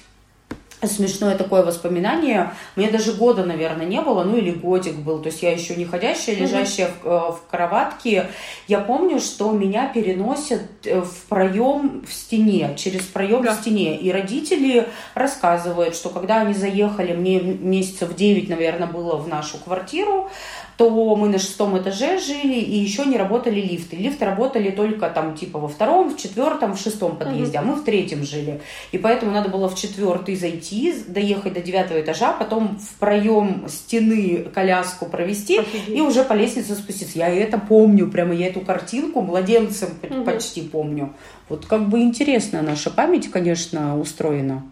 смешное 0.82 1.36
такое 1.36 1.62
воспоминание. 1.62 2.52
Мне 2.76 2.90
даже 2.90 3.12
года, 3.12 3.44
наверное, 3.44 3.86
не 3.86 4.00
было, 4.00 4.24
ну 4.24 4.36
или 4.36 4.50
годик 4.50 4.96
был. 4.96 5.20
То 5.20 5.28
есть 5.28 5.42
я 5.42 5.52
еще 5.52 5.74
не 5.74 5.84
ходящая, 5.84 6.36
лежащая 6.36 6.90
в, 7.02 7.06
э, 7.06 7.18
в 7.32 7.40
кроватке. 7.50 8.28
Я 8.68 8.80
помню, 8.80 9.18
что 9.20 9.50
меня 9.52 9.88
переносят 9.88 10.62
э, 10.84 11.00
в 11.00 11.24
проем 11.28 12.04
в 12.06 12.12
стене, 12.12 12.74
через 12.76 13.02
проем 13.02 13.42
да. 13.42 13.54
в 13.54 13.60
стене. 13.60 13.96
И 13.96 14.12
родители 14.12 14.88
рассказывают, 15.14 15.94
что 15.94 16.10
когда 16.10 16.42
они 16.42 16.54
заехали, 16.54 17.14
мне 17.14 17.40
месяцев 17.40 18.14
9, 18.14 18.48
наверное, 18.48 18.86
было 18.86 19.16
в 19.16 19.28
нашу 19.28 19.58
квартиру, 19.58 20.30
то 20.76 21.16
мы 21.16 21.28
на 21.28 21.38
шестом 21.38 21.78
этаже 21.78 22.20
жили, 22.20 22.60
и 22.60 22.76
еще 22.76 23.06
не 23.06 23.16
работали 23.16 23.60
лифты. 23.60 23.96
Лифты 23.96 24.26
работали 24.26 24.70
только 24.70 25.08
там 25.08 25.34
типа 25.34 25.58
во 25.58 25.68
втором, 25.68 26.10
в 26.10 26.18
четвертом, 26.18 26.76
в 26.76 26.80
шестом 26.80 27.16
подъезде, 27.16 27.56
mm-hmm. 27.56 27.60
а 27.60 27.64
мы 27.64 27.74
в 27.74 27.84
третьем 27.84 28.24
жили. 28.24 28.60
И 28.92 28.98
поэтому 28.98 29.32
надо 29.32 29.48
было 29.48 29.68
в 29.68 29.74
четвертый 29.74 30.36
зайти, 30.36 30.94
доехать 31.08 31.54
до 31.54 31.60
девятого 31.60 32.00
этажа, 32.00 32.32
потом 32.32 32.78
в 32.78 32.94
проем 32.98 33.66
стены 33.68 34.46
коляску 34.54 35.06
провести 35.06 35.58
Офигеть. 35.58 35.96
и 35.96 36.00
уже 36.02 36.24
по 36.24 36.34
лестнице 36.34 36.74
спуститься. 36.74 37.18
Я 37.18 37.28
это 37.28 37.58
помню, 37.58 38.10
прямо 38.10 38.34
я 38.34 38.48
эту 38.48 38.60
картинку 38.60 39.22
младенцем 39.22 39.88
mm-hmm. 40.02 40.24
почти 40.24 40.60
помню. 40.60 41.14
Вот 41.48 41.64
как 41.64 41.88
бы 41.88 42.00
интересно 42.00 42.60
наша 42.60 42.90
память, 42.90 43.30
конечно, 43.30 43.98
устроена. 43.98 44.62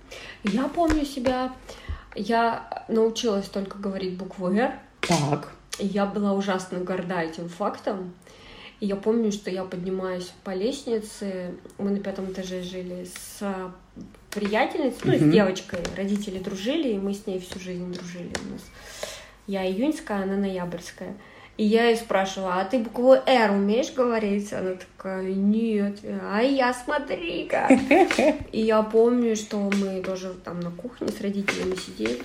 Я 0.42 0.64
помню 0.64 1.06
себя, 1.06 1.52
я 2.14 2.84
научилась 2.88 3.46
только 3.46 3.78
говорить 3.78 4.18
букву 4.18 4.52
«Р». 4.52 4.72
Так. 5.00 5.53
И 5.78 5.86
я 5.86 6.06
была 6.06 6.32
ужасно 6.32 6.80
горда 6.80 7.22
этим 7.22 7.48
фактом. 7.48 8.14
И 8.80 8.86
я 8.86 8.96
помню, 8.96 9.32
что 9.32 9.50
я 9.50 9.64
поднимаюсь 9.64 10.32
по 10.42 10.50
лестнице, 10.50 11.54
мы 11.78 11.90
на 11.90 12.00
пятом 12.00 12.30
этаже 12.30 12.62
жили 12.62 13.06
с 13.06 13.72
приятельницей, 14.30 15.00
ну, 15.04 15.12
mm-hmm. 15.12 15.30
с 15.30 15.32
девочкой, 15.32 15.80
родители 15.96 16.38
дружили, 16.38 16.88
и 16.88 16.98
мы 16.98 17.14
с 17.14 17.26
ней 17.26 17.38
всю 17.38 17.60
жизнь 17.60 17.92
дружили 17.92 18.32
у 18.44 18.52
нас. 18.52 18.62
Я 19.46 19.64
июньская, 19.64 20.22
она 20.22 20.36
ноябрьская. 20.36 21.14
И 21.56 21.64
я 21.64 21.88
ее 21.88 21.96
спрашивала, 21.96 22.54
а 22.54 22.64
ты 22.64 22.80
букву 22.80 23.12
«Р» 23.12 23.52
умеешь 23.52 23.92
говорить? 23.92 24.52
Она 24.52 24.74
такая, 24.74 25.22
нет. 25.22 26.00
А 26.28 26.42
я 26.42 26.74
смотри 26.74 27.46
как. 27.46 27.70
И 28.52 28.60
я 28.60 28.82
помню, 28.82 29.36
что 29.36 29.58
мы 29.58 30.02
тоже 30.02 30.34
там 30.44 30.58
на 30.58 30.72
кухне 30.72 31.08
с 31.08 31.20
родителями 31.20 31.76
сидели. 31.76 32.20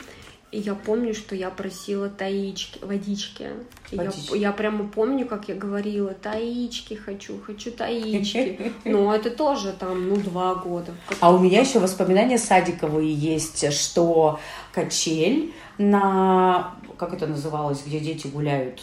И 0.51 0.59
я 0.59 0.73
помню, 0.73 1.13
что 1.13 1.35
я 1.35 1.51
просила 1.51 2.09
таички, 2.09 2.79
водички. 2.83 3.49
И 3.91 3.95
Я, 3.95 4.03
Водички. 4.03 4.35
я 4.38 4.51
прямо 4.51 4.88
помню, 4.88 5.27
как 5.27 5.47
я 5.47 5.53
говорила, 5.53 6.13
таички 6.13 6.95
хочу, 6.95 7.39
хочу 7.39 7.71
таички. 7.71 8.71
Но 8.85 9.13
это 9.13 9.29
тоже 9.29 9.73
там, 9.73 10.09
ну, 10.09 10.15
два 10.17 10.55
года. 10.55 10.91
А 11.19 11.31
у 11.31 11.38
меня 11.38 11.62
еще 11.62 11.77
воспоминания 11.79 12.39
садиковые 12.39 13.13
есть, 13.13 13.71
что 13.71 14.39
качель 14.73 15.53
на... 15.77 16.75
Как 16.97 17.13
это 17.13 17.27
называлось, 17.27 17.83
где 17.85 17.99
дети 17.99 18.27
гуляют? 18.27 18.81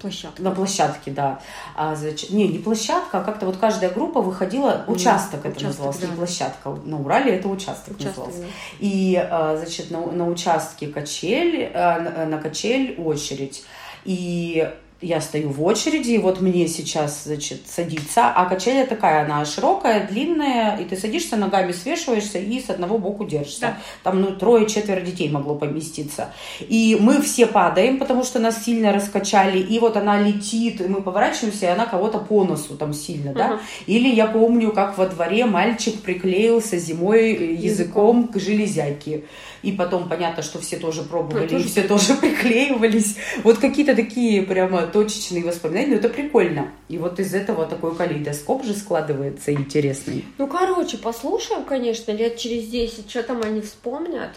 Площадка. 0.00 0.42
На 0.42 0.50
площадке, 0.50 1.10
да. 1.10 1.40
А, 1.76 1.94
значит, 1.94 2.30
не, 2.30 2.48
не 2.48 2.58
площадка, 2.58 3.18
а 3.20 3.22
как-то 3.22 3.46
вот 3.46 3.56
каждая 3.56 3.90
группа 3.90 4.20
выходила, 4.20 4.84
участок 4.88 5.40
это 5.40 5.50
Участок, 5.50 5.68
называлось, 5.68 6.00
не 6.00 6.06
да. 6.06 6.12
площадка. 6.14 6.70
На 6.84 7.00
Урале 7.00 7.36
это 7.36 7.48
участок, 7.48 7.94
Участок, 7.96 8.26
назывался. 8.26 8.40
да. 8.40 8.46
И, 8.80 9.16
а, 9.16 9.56
значит, 9.56 9.90
на, 9.90 10.04
на 10.06 10.28
участке 10.28 10.88
качель, 10.88 11.70
а, 11.74 12.00
на, 12.00 12.26
на 12.26 12.38
качель 12.38 12.96
очередь. 13.00 13.64
И 14.04 14.68
я 15.02 15.20
стою 15.20 15.50
в 15.50 15.62
очереди, 15.62 16.12
и 16.12 16.18
вот 16.18 16.40
мне 16.40 16.68
сейчас, 16.68 17.24
значит, 17.24 17.62
садиться, 17.68 18.28
а 18.28 18.46
качеля 18.46 18.86
такая, 18.86 19.24
она 19.24 19.44
широкая, 19.44 20.06
длинная, 20.06 20.76
и 20.78 20.84
ты 20.84 20.96
садишься, 20.96 21.36
ногами 21.36 21.72
свешиваешься 21.72 22.38
и 22.38 22.60
с 22.60 22.70
одного 22.70 22.98
боку 22.98 23.24
держишься. 23.24 23.60
Да. 23.60 23.76
Там, 24.04 24.20
ну, 24.20 24.32
трое-четверо 24.36 25.00
детей 25.00 25.28
могло 25.28 25.56
поместиться. 25.56 26.28
И 26.60 26.96
мы 27.00 27.20
все 27.20 27.46
падаем, 27.46 27.98
потому 27.98 28.24
что 28.24 28.38
нас 28.38 28.64
сильно 28.64 28.92
раскачали, 28.92 29.58
и 29.58 29.78
вот 29.78 29.96
она 29.96 30.20
летит, 30.20 30.80
и 30.80 30.84
мы 30.84 31.02
поворачиваемся, 31.02 31.66
и 31.66 31.68
она 31.68 31.86
кого-то 31.86 32.18
по 32.18 32.44
носу 32.44 32.76
там 32.76 32.92
сильно, 32.92 33.32
да. 33.32 33.48
Мгм. 33.48 33.60
Или 33.86 34.08
я 34.08 34.26
помню, 34.26 34.72
как 34.72 34.96
во 34.98 35.06
дворе 35.06 35.46
мальчик 35.46 36.00
приклеился 36.00 36.78
зимой 36.78 37.32
э, 37.32 37.52
языком 37.54 38.28
к 38.28 38.38
железяке. 38.38 39.24
И 39.62 39.72
потом 39.72 40.08
понятно, 40.08 40.42
что 40.42 40.58
все 40.58 40.76
тоже 40.76 41.02
пробовали, 41.02 41.60
и 41.60 41.62
все 41.62 41.82
тоже 41.82 42.14
приклеивались. 42.20 43.16
Вот 43.44 43.58
какие-то 43.58 43.94
такие 43.94 44.42
прямо 44.42 44.86
точечные 44.86 45.44
воспоминания, 45.44 45.88
но 45.88 45.94
это 45.96 46.08
прикольно. 46.08 46.68
И 46.88 46.98
вот 46.98 47.20
из 47.20 47.32
этого 47.32 47.66
такой 47.66 47.94
калейдоскоп 47.94 48.64
же 48.64 48.74
складывается 48.74 49.52
интересный. 49.52 50.24
Ну, 50.38 50.46
короче, 50.48 50.98
послушаем, 50.98 51.64
конечно, 51.64 52.10
лет 52.12 52.36
через 52.36 52.68
10, 52.68 53.08
что 53.08 53.22
там 53.22 53.42
они 53.42 53.60
вспомнят. 53.60 54.30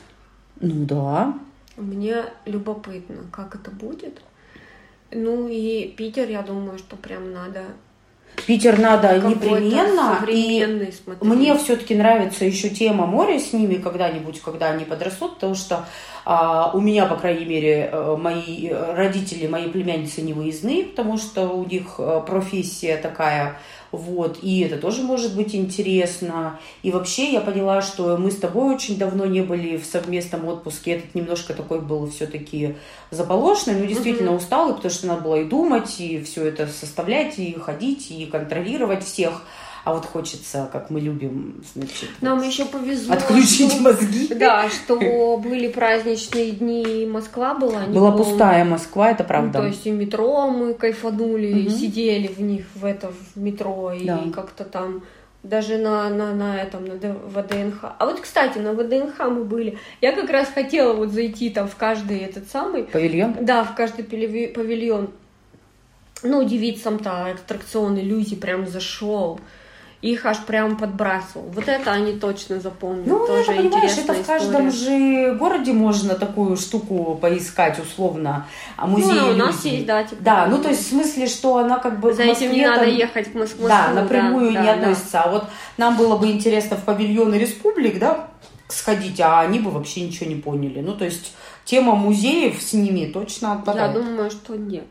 Ну 0.60 0.86
да. 0.86 1.34
Мне 1.78 2.26
любопытно, 2.46 3.26
как 3.32 3.56
это 3.56 3.72
будет. 3.72 4.22
Ну 5.12 5.48
и 5.48 5.88
Питер, 5.98 6.30
я 6.30 6.42
думаю, 6.42 6.78
что 6.78 6.96
прям 6.96 7.32
надо 7.32 7.64
Питер 8.46 8.80
надо 8.80 9.18
непременно. 9.20 10.24
И. 10.28 10.92
Мне 11.22 11.56
все-таки 11.58 11.96
нравится 11.96 12.46
еще 12.46 12.70
тема 12.70 13.06
моря 13.06 13.40
с 13.40 13.54
ними 13.54 13.76
когда-нибудь, 13.76 14.42
когда 14.42 14.68
они 14.68 14.86
подрастут, 14.86 15.36
потому 15.36 15.56
что 15.56 15.86
а, 16.26 16.72
у 16.74 16.82
меня, 16.82 17.06
по 17.06 17.16
крайней 17.16 17.46
мере, 17.46 17.90
э, 17.92 18.18
мои 18.20 18.70
родители, 18.70 19.46
мои 19.46 19.70
племянницы 19.70 20.22
не 20.22 20.34
выездные, 20.34 20.86
потому 20.86 21.18
что 21.18 21.48
у 21.50 21.64
них 21.66 21.96
э, 22.00 22.24
профессия 22.26 22.98
такая, 22.98 23.60
вот, 23.96 24.40
и 24.42 24.62
это 24.62 24.78
тоже 24.78 25.02
может 25.04 25.36
быть 25.36 25.56
интересно. 25.56 26.60
И 26.84 26.92
вообще 26.92 27.32
я 27.32 27.42
поняла, 27.42 27.82
что 27.82 28.18
мы 28.18 28.32
с 28.32 28.36
тобой 28.38 28.76
очень 28.76 28.98
давно 28.98 29.26
не 29.26 29.42
были 29.42 29.78
в 29.78 29.86
совместном 29.86 30.48
отпуске, 30.48 30.92
этот 30.94 31.16
немножко 31.16 31.54
такой 31.54 31.82
был 31.82 32.10
все-таки 32.10 32.76
заполошный, 33.12 33.76
но 33.76 33.86
действительно 33.86 34.32
Мгм. 34.32 34.38
усталый, 34.38 34.76
потому 34.76 34.94
что 34.94 35.08
надо 35.08 35.22
было 35.22 35.36
и 35.36 35.46
думать, 35.46 36.00
и 36.00 36.22
все 36.22 36.46
это 36.46 36.68
составлять, 36.68 37.40
и 37.40 37.54
ходить, 37.54 38.12
и 38.12 38.26
контролировать 38.26 39.04
всех. 39.04 39.44
А 39.86 39.94
вот 39.94 40.06
хочется, 40.06 40.68
как 40.74 40.90
мы 40.90 41.00
любим, 41.00 41.64
значит, 41.76 42.10
Нам 42.20 42.40
вот 42.40 42.48
еще 42.48 42.66
повезло. 42.66 43.14
отключить 43.14 43.72
что- 43.72 43.82
мозги. 43.84 44.34
Да, 44.34 44.68
что 44.70 45.38
были 45.38 45.68
праздничные 45.68 46.52
дни, 46.54 47.04
и 47.04 47.06
Москва 47.06 47.54
была. 47.54 47.86
не 47.86 47.94
Была 47.94 48.12
полная. 48.12 48.26
пустая 48.26 48.66
Москва, 48.66 49.12
это 49.12 49.22
Ну, 49.22 49.28
правда. 49.30 49.60
то 49.60 49.68
есть 49.68 49.86
и 49.86 49.92
метро 49.92 50.50
мы 50.50 50.74
кайфанули, 50.74 51.48
и 51.48 51.68
Мгм. 51.68 51.70
сидели 51.70 52.28
в 52.28 52.42
них 52.42 52.66
в 52.74 52.84
это 52.84 53.12
в 53.12 53.40
метро, 53.40 53.92
и 53.94 54.06
Да. 54.06 54.24
как-то 54.34 54.64
там 54.66 55.04
даже 55.44 55.78
на, 55.78 56.10
на, 56.10 56.34
на 56.34 56.60
этом, 56.60 56.86
на 56.86 56.96
ВДНХ. 56.96 57.84
А 58.00 58.06
вот, 58.08 58.20
кстати, 58.20 58.58
на 58.58 58.74
ВДНХ 58.74 59.20
мы 59.30 59.44
были. 59.44 59.78
Я 60.02 60.14
как 60.14 60.32
раз 60.32 60.48
хотела 60.48 60.94
вот 60.94 61.12
зайти 61.12 61.52
там 61.52 61.68
в 61.68 61.76
каждый 61.76 62.18
этот 62.18 62.50
самый, 62.50 62.86
Павильон? 62.86 63.36
да, 63.42 63.64
в 63.64 63.76
каждый 63.76 64.04
павильон. 64.04 65.10
Ну, 66.24 66.44
девицам-то 66.44 67.28
аттракцион 67.28 68.00
иллюзий 68.00 68.36
прям 68.36 68.66
зашел. 68.68 69.40
Их 70.02 70.26
аж 70.26 70.38
прям 70.46 70.78
подбрасывал. 70.78 71.46
Вот 71.50 71.68
это 71.68 71.92
они 71.92 72.14
точно 72.14 72.60
запомнят. 72.60 73.08
Ну, 73.08 73.26
Тоже 73.26 73.54
это, 73.54 73.62
понимаешь, 73.64 73.98
это 73.98 74.14
в 74.14 74.26
каждом 74.26 74.70
же 74.72 75.34
городе 75.40 75.74
можно 75.74 76.14
такую 76.16 76.58
штуку 76.58 77.18
поискать, 77.20 77.80
условно. 77.80 78.46
А 78.78 78.86
музей 78.86 79.20
Ну, 79.20 79.30
у 79.30 79.34
нас 79.34 79.56
иллюзий. 79.56 79.70
есть, 79.78 79.86
да, 79.88 80.04
типа, 80.04 80.22
Да, 80.22 80.46
ну 80.48 80.62
то 80.62 80.70
есть 80.70 80.84
в 80.86 80.90
смысле, 80.90 81.26
что 81.28 81.58
она 81.58 81.80
как 81.80 82.00
бы 82.00 82.14
За 82.14 82.24
этим 82.24 82.52
не 82.52 82.62
Москве 82.66 82.70
надо 82.70 82.86
там- 82.86 82.96
ехать 82.96 83.32
к 83.32 83.36
Москве. 83.36 83.68
Да, 83.68 83.88
напрямую 83.94 84.54
да, 84.54 84.60
не 84.62 84.66
да, 84.68 84.74
относится. 84.74 85.22
А 85.24 85.32
вот 85.32 85.46
нам 85.78 85.98
было 85.98 86.18
бы 86.18 86.28
интересно 86.30 86.78
в 86.78 86.84
павильоны 86.84 87.36
республик, 87.36 87.98
да, 87.98 88.28
сходить, 88.68 89.20
а 89.22 89.40
они 89.42 89.60
бы 89.60 89.72
вообще 89.72 90.02
ничего 90.02 90.30
не 90.30 90.36
поняли. 90.36 90.82
Ну, 90.82 90.94
то 90.94 91.06
есть 91.06 91.34
тема 91.64 91.96
музеев 91.96 92.62
с 92.62 92.74
ними 92.74 93.06
точно 93.12 93.48
Я 93.48 93.54
отпадает. 93.54 93.94
думаю, 93.94 94.30
что 94.30 94.56
нет. 94.56 94.86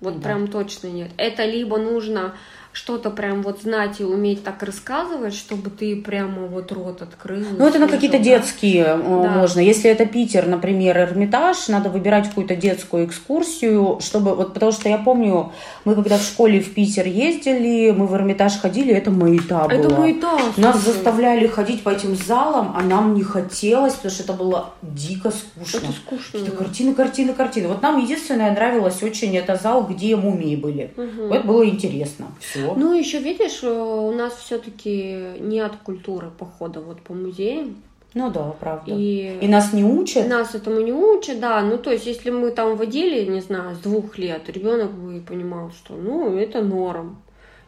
Вот 0.00 0.20
Да. 0.20 0.28
прям 0.28 0.46
точно 0.46 0.86
нет. 0.88 1.10
Это 1.16 1.44
либо 1.44 1.78
нужно 1.78 2.34
что-то 2.72 3.10
прям 3.10 3.42
вот 3.42 3.62
знать 3.62 4.00
и 4.00 4.04
уметь 4.04 4.44
так 4.44 4.62
рассказывать, 4.62 5.34
чтобы 5.34 5.70
ты 5.70 5.96
прямо 5.96 6.46
вот 6.46 6.70
рот 6.70 7.02
открыл. 7.02 7.44
Ну, 7.58 7.66
это 7.66 7.80
на 7.80 7.88
какие-то 7.88 8.18
да. 8.18 8.24
детские 8.24 8.84
э, 8.84 8.96
Да. 8.96 9.30
можно. 9.30 9.60
Если 9.60 9.90
это 9.90 10.06
Питер, 10.06 10.46
например, 10.46 10.96
Эрмитаж, 10.98 11.66
надо 11.68 11.88
выбирать 11.88 12.28
какую-то 12.28 12.54
детскую 12.54 13.06
экскурсию, 13.06 13.98
чтобы... 14.00 14.36
Вот 14.36 14.54
потому 14.54 14.70
что 14.70 14.88
я 14.88 14.98
помню, 14.98 15.52
мы 15.84 15.96
когда 15.96 16.18
в 16.18 16.22
школе 16.22 16.60
в 16.60 16.72
Питер 16.72 17.06
ездили, 17.06 17.90
мы 17.90 18.06
в 18.06 18.14
Эрмитаж 18.14 18.58
ходили, 18.60 18.94
это 18.94 19.10
маята 19.10 19.66
была. 19.68 19.72
Это 19.72 19.90
маята, 19.90 20.38
Нас 20.56 20.80
слушай. 20.80 20.94
заставляли 20.94 21.48
ходить 21.48 21.82
по 21.82 21.90
этим 21.90 22.14
залам, 22.14 22.74
а 22.76 22.82
нам 22.82 23.14
не 23.14 23.24
хотелось, 23.24 23.94
потому 23.94 24.12
что 24.12 24.22
это 24.22 24.32
было 24.32 24.70
дико 24.82 25.32
скучно. 25.32 25.78
Это 25.78 25.92
скучно. 25.92 26.40
Что 26.40 26.50
да. 26.52 26.56
картины, 26.56 26.94
картины, 26.94 27.32
картины. 27.32 27.68
Вот 27.68 27.82
нам 27.82 27.98
единственное 27.98 28.52
нравилось 28.52 29.02
очень 29.02 29.36
это 29.36 29.56
зал, 29.56 29.84
где 29.84 30.14
мумии 30.14 30.54
были. 30.54 30.92
Мгм. 30.96 31.32
Это 31.32 31.46
было 31.46 31.68
интересно. 31.68 32.26
Все. 32.38 32.59
Ну, 32.76 32.92
еще 32.98 33.18
видишь, 33.18 33.62
э, 33.62 33.70
у 33.70 34.12
нас 34.12 34.34
все-таки 34.34 35.38
нет 35.40 35.72
культуры 35.84 36.30
похода 36.30 36.80
вот 36.80 37.00
по 37.02 37.14
музеям. 37.14 37.76
Ну 38.14 38.30
да, 38.30 38.52
правда. 38.58 38.92
И, 38.92 39.38
И 39.40 39.48
нас 39.48 39.72
не 39.72 39.84
учат. 39.84 40.28
нас 40.28 40.54
этому 40.54 40.80
не 40.80 40.92
учат, 40.92 41.38
да. 41.38 41.60
Ну, 41.62 41.78
то 41.78 41.92
есть, 41.92 42.06
если 42.06 42.30
мы 42.30 42.50
там 42.50 42.76
водили, 42.76 43.24
не 43.30 43.40
знаю, 43.40 43.76
с 43.76 43.78
двух 43.78 44.18
лет, 44.18 44.48
ребенок 44.48 44.90
бы 44.92 45.20
понимал, 45.20 45.70
что, 45.70 45.94
ну, 45.94 46.36
это 46.36 46.60
норм. 46.62 47.22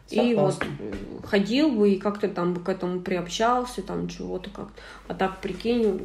И 0.09 0.35
вот 0.35 0.55
Согласна. 0.55 0.67
э, 0.79 0.93
ходил 1.25 1.71
бы 1.71 1.91
и 1.91 1.97
как-то 1.97 2.27
там 2.27 2.53
бы 2.53 2.59
к 2.61 2.67
этому 2.67 2.99
приобщался, 2.99 3.81
там 3.81 4.09
чего-то 4.09 4.49
как-то. 4.49 4.81
А 5.07 5.13
так, 5.13 5.39
прикинь, 5.39 6.01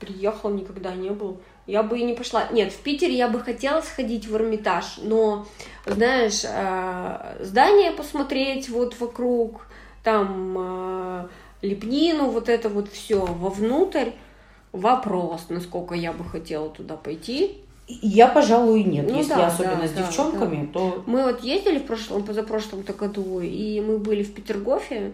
приехал, 0.00 0.50
никогда 0.50 0.94
не 0.94 1.10
был. 1.10 1.38
Я 1.66 1.82
бы 1.82 1.98
и 1.98 2.04
не 2.04 2.14
пошла. 2.14 2.48
Нет, 2.52 2.72
в 2.72 2.78
Питере 2.78 3.16
я 3.16 3.28
бы 3.28 3.40
хотела 3.40 3.80
сходить 3.80 4.26
в 4.26 4.36
Эрмитаж, 4.36 4.98
но, 5.02 5.46
знаешь, 5.84 6.42
э, 6.44 7.36
здание 7.40 7.90
посмотреть 7.90 8.68
вот 8.68 8.98
вокруг, 9.00 9.66
там 10.04 10.56
э, 10.58 11.26
лепнину, 11.62 12.26
вот 12.30 12.48
это 12.48 12.68
вот 12.68 12.88
все 12.92 13.24
вовнутрь. 13.24 14.10
Вопрос, 14.72 15.46
насколько 15.48 15.94
я 15.94 16.12
бы 16.12 16.24
хотела 16.24 16.68
туда 16.68 16.96
пойти. 16.96 17.58
Я, 17.88 18.28
пожалуй, 18.28 18.82
нет. 18.82 19.06
Ну 19.08 19.18
Если 19.18 19.30
да, 19.30 19.46
особенно 19.46 19.82
да, 19.82 19.88
с 19.88 19.92
да, 19.92 20.02
девчонками, 20.02 20.66
то 20.66 21.02
Мы 21.06 21.22
вот 21.22 21.42
ездили 21.42 21.78
в 21.78 21.86
прошлом, 21.86 22.24
позапрошлом-то 22.24 22.92
году, 22.92 23.40
и 23.40 23.80
мы 23.80 23.98
были 23.98 24.22
в 24.24 24.34
Петергофе, 24.34 25.12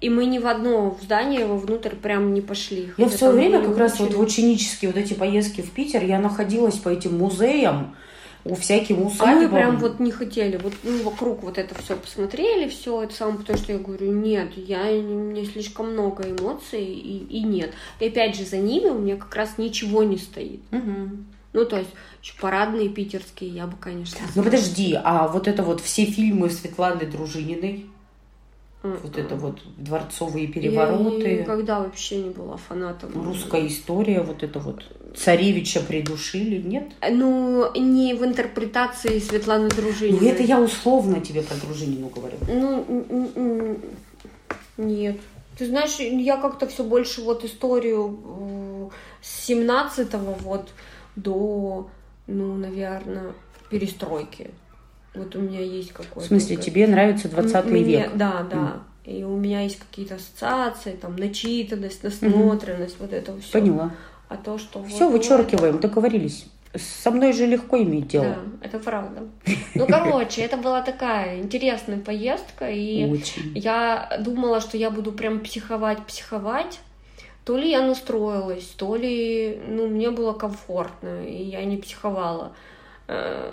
и 0.00 0.08
мы 0.08 0.24
ни 0.26 0.38
в 0.38 0.46
одно 0.46 0.98
здание 1.02 1.46
вовнутрь 1.46 1.94
прям 1.94 2.32
не 2.32 2.40
пошли. 2.40 2.92
я 2.96 3.06
в 3.06 3.12
свое 3.12 3.34
время 3.34 3.62
как 3.62 3.76
раз 3.76 3.98
вот 4.00 4.14
в 4.14 4.20
ученические 4.20 4.90
вот 4.90 5.00
эти 5.00 5.14
поездки 5.14 5.60
в 5.60 5.70
Питер, 5.70 6.04
я 6.04 6.18
находилась 6.18 6.76
по 6.76 6.88
этим 6.88 7.18
музеям, 7.18 7.94
у 8.44 8.54
всяким 8.54 8.96
А 8.96 9.00
мы 9.00 9.06
усадьбам. 9.08 9.50
прям 9.50 9.78
вот 9.78 10.00
не 10.00 10.10
хотели, 10.10 10.56
вот 10.56 10.72
ну, 10.82 11.02
вокруг 11.02 11.42
вот 11.42 11.58
это 11.58 11.74
все 11.82 11.96
посмотрели, 11.96 12.68
все 12.68 13.02
это 13.02 13.14
самое, 13.14 13.38
потому 13.38 13.58
что 13.58 13.72
я 13.72 13.78
говорю, 13.78 14.12
нет, 14.12 14.56
я, 14.56 14.84
мне 14.84 15.44
слишком 15.44 15.92
много 15.92 16.22
эмоций, 16.22 16.84
и, 16.84 17.18
и 17.26 17.42
нет. 17.42 17.72
И 18.00 18.06
опять 18.06 18.36
же, 18.36 18.44
за 18.44 18.56
ними 18.56 18.88
у 18.88 18.98
меня 18.98 19.16
как 19.16 19.34
раз 19.34 19.58
ничего 19.58 20.02
не 20.02 20.16
стоит. 20.16 20.60
Мгм. 20.70 21.26
Ну, 21.52 21.64
то 21.64 21.78
есть, 21.78 21.90
еще 22.22 22.34
парадные 22.40 22.88
питерские 22.88 23.50
я 23.50 23.66
бы, 23.66 23.76
конечно... 23.78 24.20
Ну 24.34 24.42
подожди, 24.42 24.98
а 25.02 25.28
вот 25.28 25.48
это 25.48 25.62
вот 25.62 25.80
все 25.80 26.04
фильмы 26.04 26.48
Светланы 26.48 27.06
Дружининой, 27.06 27.86
вот 28.82 29.18
это 29.18 29.36
вот 29.36 29.60
дворцовые 29.76 30.46
Я 30.46 30.52
перевороты, 30.52 31.40
никогда 31.40 31.80
вообще 31.80 32.22
не 32.22 32.30
была 32.30 32.56
фанатом. 32.56 33.12
русская 33.22 33.66
история, 33.66 34.22
вот 34.22 34.42
это 34.42 34.58
вот 34.58 34.84
царевича 35.14 35.80
придушили, 35.80 36.62
нет? 36.62 36.92
Ну, 37.10 37.70
не 37.78 38.14
в 38.14 38.24
интерпретации 38.24 39.18
Светланы 39.18 39.68
Дружининой. 39.68 40.20
Ну 40.20 40.28
это 40.28 40.42
я 40.42 40.60
условно 40.60 41.20
тебе 41.20 41.42
про 41.42 41.56
Дружинину 41.56 42.08
говорю. 42.08 42.36
Ну, 42.48 43.78
нет. 44.78 45.20
Ты 45.58 45.66
знаешь, 45.66 45.98
я 45.98 46.38
как-то 46.38 46.66
все 46.66 46.82
больше 46.82 47.20
вот 47.20 47.44
историю 47.44 48.90
с 49.20 49.44
17 49.46 50.08
вот 50.40 50.70
до, 51.16 51.90
ну, 52.26 52.54
наверное, 52.54 53.34
перестройки. 53.68 54.50
Вот 55.14 55.34
у 55.34 55.40
меня 55.40 55.60
есть 55.60 55.92
какой-то... 55.92 56.20
В 56.20 56.28
смысле, 56.28 56.56
тебе 56.56 56.86
нравится 56.86 57.28
20 57.28 57.66
Мне- 57.66 57.82
век? 57.82 58.10
Да, 58.14 58.46
да. 58.50 58.82
И 59.04 59.24
у 59.24 59.36
меня 59.36 59.62
есть 59.62 59.78
какие-то 59.78 60.16
ассоциации, 60.16 60.92
там, 60.92 61.16
начитанность, 61.16 62.04
насмотренность, 62.04 62.96
вот 63.00 63.12
это 63.12 63.36
все. 63.40 63.52
Поняла. 63.52 63.90
А 64.28 64.36
то, 64.36 64.58
что... 64.58 64.84
Все, 64.84 65.08
вот, 65.08 65.18
вычеркиваем, 65.18 65.76
это- 65.76 65.88
договорились. 65.88 66.46
Со 66.74 67.10
мной 67.10 67.32
же 67.32 67.46
легко 67.46 67.78
иметь 67.78 68.06
дело. 68.08 68.26
Да, 68.26 68.66
это 68.66 68.78
правда. 68.78 69.22
Ну, 69.74 69.86
короче, 69.88 70.42
это 70.42 70.56
была 70.56 70.82
такая 70.82 71.40
интересная 71.40 71.98
поездка, 71.98 72.70
и 72.70 73.10
Очень. 73.10 73.52
я 73.56 74.20
думала, 74.20 74.60
что 74.60 74.76
я 74.76 74.90
буду 74.90 75.10
прям 75.10 75.40
психовать-психовать. 75.40 76.78
То 77.44 77.56
ли 77.56 77.70
я 77.70 77.82
настроилась, 77.84 78.66
то 78.76 78.94
ли, 78.94 79.60
ну, 79.66 79.88
мне 79.88 80.10
было 80.12 80.32
комфортно, 80.32 81.24
и 81.26 81.42
я 81.42 81.64
не 81.64 81.78
психовала. 81.78 82.52
Э, 83.12 83.52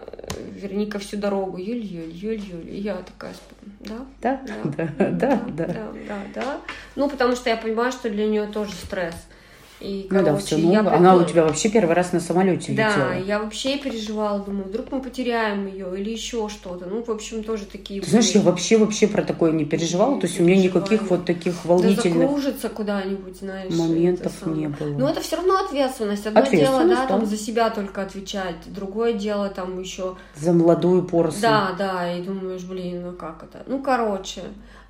Верника 0.52 1.00
всю 1.00 1.18
дорогу, 1.18 1.58
Юль, 1.58 1.84
Юль, 1.84 2.12
Юль, 2.12 2.40
Юль. 2.40 2.70
И 2.70 2.78
я 2.80 2.98
такая, 2.98 3.34
да, 3.80 4.06
Да, 4.22 4.40
да, 4.46 4.88
да, 5.00 5.10
да. 5.10 5.66
да, 5.66 5.92
да, 6.08 6.22
да. 6.36 6.62
Ну, 6.96 7.10
потому 7.10 7.36
что 7.36 7.50
я 7.50 7.58
понимаю, 7.58 7.92
что 7.92 8.08
для 8.12 8.28
нее 8.28 8.46
тоже 8.46 8.74
стресс. 8.74 9.16
И, 9.80 10.08
Ну 10.10 10.20
да, 10.20 10.26
короче, 10.26 10.46
все 10.46 10.60
я 10.60 10.82
новое. 10.82 10.98
Она 10.98 11.16
у 11.16 11.24
тебя 11.24 11.44
вообще 11.44 11.70
первый 11.70 11.94
раз 11.94 12.12
на 12.12 12.20
самолете 12.20 12.74
да, 12.74 12.90
летела. 12.90 13.26
я 13.28 13.40
вообще 13.40 13.78
переживала, 13.78 14.40
думаю, 14.40 14.66
вдруг 14.66 14.92
мы 14.92 15.02
потеряем 15.02 15.68
ее 15.68 15.88
или 16.00 16.10
еще 16.10 16.50
что-то. 16.50 16.86
Ну, 16.86 17.04
в 17.04 17.10
общем, 17.10 17.44
тоже 17.44 17.66
такие. 17.66 18.02
Ты 18.02 18.10
знаешь, 18.10 18.30
я 18.32 18.42
вообще 18.42 18.78
вообще 18.78 19.08
про 19.08 19.22
такое 19.22 19.52
не 19.52 19.66
переживала, 19.66 20.20
то 20.20 20.26
есть 20.26 20.40
у 20.40 20.44
меня 20.44 20.64
никаких 20.64 21.04
вот 21.04 21.26
таких 21.26 21.54
Да 21.64 21.70
волнительных 21.70 22.28
закружится 22.28 22.70
куда-нибудь, 22.70 23.38
знаешь. 23.38 23.74
моментов 23.74 24.46
не 24.48 24.68
было. 24.68 24.98
Но 24.98 25.10
это 25.10 25.22
все 25.22 25.36
равно 25.36 25.60
ответственность. 25.60 26.26
Одно 26.26 26.42
дело, 26.42 26.54
Ответственность, 26.54 26.96
да, 26.96 27.02
да. 27.02 27.08
там 27.08 27.26
за 27.26 27.38
себя 27.38 27.70
только 27.70 28.02
отвечать. 28.02 28.56
Другое 28.66 29.14
дело, 29.14 29.50
там 29.50 29.80
еще 29.80 30.16
За 30.36 30.54
молодую 30.54 31.04
поросль. 31.04 31.42
Да, 31.42 31.76
да, 31.78 32.18
и 32.18 32.24
думаешь, 32.24 32.64
блин, 32.64 33.04
ну 33.04 33.14
как 33.14 33.44
это? 33.44 33.64
Ну, 33.68 33.82
короче, 33.82 34.42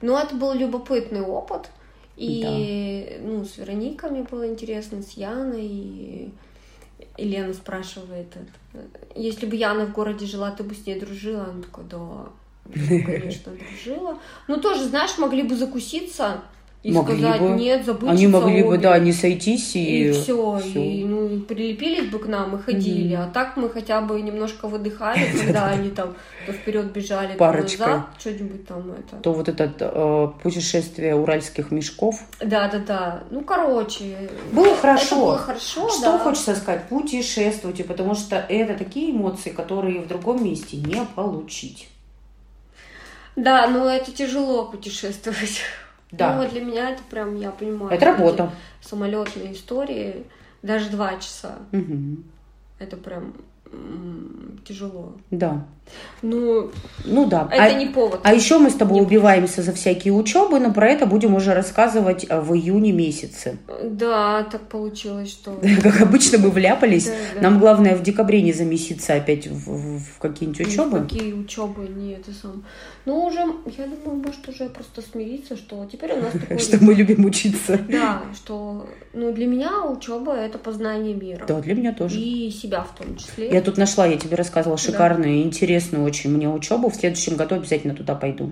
ну 0.01 0.17
это 0.17 0.35
был 0.35 0.53
любопытный 0.53 1.21
опыт. 1.21 1.69
И, 2.17 3.19
ну, 3.21 3.45
с 3.45 3.57
Верониками 3.57 4.23
было 4.29 4.47
интересно, 4.47 5.01
с 5.01 5.11
Яной. 5.11 5.65
И 5.65 6.31
и 7.17 7.23
Лена 7.23 7.53
спрашивает, 7.53 8.27
это, 8.73 8.87
если 9.15 9.47
бы 9.47 9.55
Яна 9.55 9.85
в 9.85 9.91
городе 9.91 10.25
жила, 10.25 10.51
ты 10.51 10.63
бы 10.63 10.75
с 10.75 10.85
ней 10.85 10.99
дружила? 10.99 11.45
Она 11.45 11.63
такая, 11.63 11.85
да, 11.85 12.05
конечно, 13.05 13.53
дружила. 13.53 14.19
Ну, 14.47 14.61
тоже, 14.61 14.85
знаешь, 14.85 15.17
могли 15.17 15.43
бы 15.43 15.55
закуситься 15.55 16.43
и 16.83 16.91
Могли 16.91 17.17
сказать, 17.19 17.41
бы. 17.41 17.49
нет, 17.49 17.85
забыть 17.85 18.09
Они 18.09 18.27
могли 18.27 18.63
бы, 18.63 18.77
да, 18.77 18.97
не 18.99 19.11
сойтись 19.11 19.75
и... 19.75 20.09
и 20.09 20.11
все, 20.11 20.59
и 20.59 21.03
ну 21.03 21.39
прилепились 21.41 22.09
бы 22.09 22.19
к 22.19 22.27
нам 22.27 22.55
и 22.55 22.61
ходили, 22.61 23.15
Мгм. 23.15 23.23
а 23.23 23.27
так 23.33 23.57
мы 23.57 23.67
хотя 23.69 23.99
бы 23.99 24.21
немножко 24.21 24.67
выдыхали, 24.67 25.25
когда 25.45 25.65
они 25.67 25.89
там 25.89 26.13
то 26.45 26.53
вперед 26.53 26.93
бежали, 26.93 27.33
то 27.33 27.39
Парочкой. 27.39 27.87
назад, 27.87 28.05
что-нибудь 28.19 28.65
там 28.67 28.91
это. 28.91 29.17
То 29.21 29.33
вот 29.33 29.49
это 29.49 29.73
э, 29.79 30.27
путешествие 30.43 31.15
уральских 31.15 31.71
мешков. 31.71 32.21
Да, 32.39 32.69
да, 32.69 32.79
да. 32.79 33.23
Ну 33.31 33.41
короче, 33.41 34.29
Было 34.53 34.75
хорошо. 34.77 35.15
было 35.25 35.37
хорошо, 35.37 35.89
Что 35.89 36.01
да. 36.13 36.19
хочется 36.19 36.55
сказать? 36.55 36.87
Путешествуйте, 36.87 37.83
потому 37.83 38.13
что 38.15 38.37
это 38.37 38.75
такие 38.75 39.11
эмоции, 39.11 39.49
которые 39.49 39.99
в 40.01 40.07
другом 40.07 40.43
месте 40.43 40.77
не 40.77 41.03
получить. 41.15 41.89
Да, 43.35 43.67
но 43.67 43.89
это 43.89 44.11
тяжело 44.11 44.65
путешествовать. 44.65 45.61
Да. 46.11 46.33
Ну, 46.35 46.41
вот 46.43 46.51
для 46.51 46.61
меня 46.63 46.91
это 46.91 47.03
прям, 47.09 47.35
я 47.35 47.51
понимаю. 47.51 47.91
Это 47.91 48.05
работа. 48.05 48.51
Самолетные 48.81 49.53
истории, 49.53 50.25
даже 50.63 50.89
два 50.89 51.17
часа, 51.17 51.59
Мгм. 51.71 52.23
это 52.79 52.97
прям 52.97 53.33
тяжело. 54.65 55.13
Да. 55.31 55.65
Ну, 56.23 56.71
Ну 57.05 57.27
да. 57.27 57.47
это 57.51 57.63
а, 57.63 57.73
не 57.73 57.85
повод. 57.87 58.21
а 58.23 58.33
еще 58.33 58.57
мы 58.57 58.71
с 58.71 58.73
тобой 58.73 58.95
Не 58.95 59.01
убиваемся 59.01 59.61
за 59.61 59.71
всякие 59.71 60.13
учебы, 60.13 60.59
но 60.59 60.73
про 60.73 60.89
это 60.89 61.05
будем 61.05 61.35
уже 61.35 61.53
рассказывать 61.53 62.25
э, 62.27 62.41
в 62.41 62.55
июне 62.55 62.91
месяце. 62.91 63.57
Да, 63.83 64.43
так 64.51 64.61
получилось, 64.67 65.29
что... 65.29 65.59
Как 65.83 66.01
обычно 66.01 66.39
мы 66.39 66.49
вляпались. 66.49 67.05
Да, 67.05 67.13
да. 67.35 67.41
Нам 67.41 67.59
главное 67.59 67.95
в 67.95 68.01
декабре 68.01 68.41
не 68.41 68.51
замеситься 68.51 69.13
опять 69.13 69.45
в, 69.47 69.99
в- 69.99 70.17
какие-нибудь 70.19 70.67
учебы. 70.67 71.01
Какие 71.01 71.33
учебы, 71.33 71.87
не 71.87 72.13
это 72.13 72.31
сам. 72.33 72.63
Ну, 73.05 73.25
уже, 73.25 73.37
я 73.77 73.85
думаю, 73.87 74.23
может 74.25 74.49
уже 74.49 74.69
просто 74.69 75.01
смириться, 75.03 75.55
что 75.55 75.85
теперь 75.91 76.13
у 76.13 76.21
нас 76.21 76.31
такой... 76.33 76.57
Что 76.57 76.83
мы 76.83 76.93
любим 76.95 77.25
учиться. 77.25 77.79
Да, 77.87 78.21
что, 78.35 78.87
ну, 79.13 79.31
для 79.31 79.45
меня 79.47 79.83
учеба 79.85 80.33
это 80.35 80.57
познание 80.57 81.13
мира. 81.13 81.45
Да, 81.47 81.59
для 81.61 81.73
меня 81.75 81.93
тоже. 81.93 82.19
И 82.19 82.49
себя 82.51 82.81
в 82.83 82.97
том 82.97 83.15
числе. 83.17 83.49
Я 83.49 83.61
тут 83.61 83.77
нашла, 83.77 84.05
я 84.07 84.17
тебе 84.17 84.35
рассказывала, 84.35 84.77
Да. 84.77 84.83
шикарную, 84.83 85.41
интересную 85.77 86.03
очень 86.05 86.31
мне 86.31 86.49
учебу. 86.49 86.89
В 86.89 86.95
следующем 86.95 87.35
году 87.35 87.55
обязательно 87.55 87.93
туда 87.93 88.15
пойду. 88.15 88.51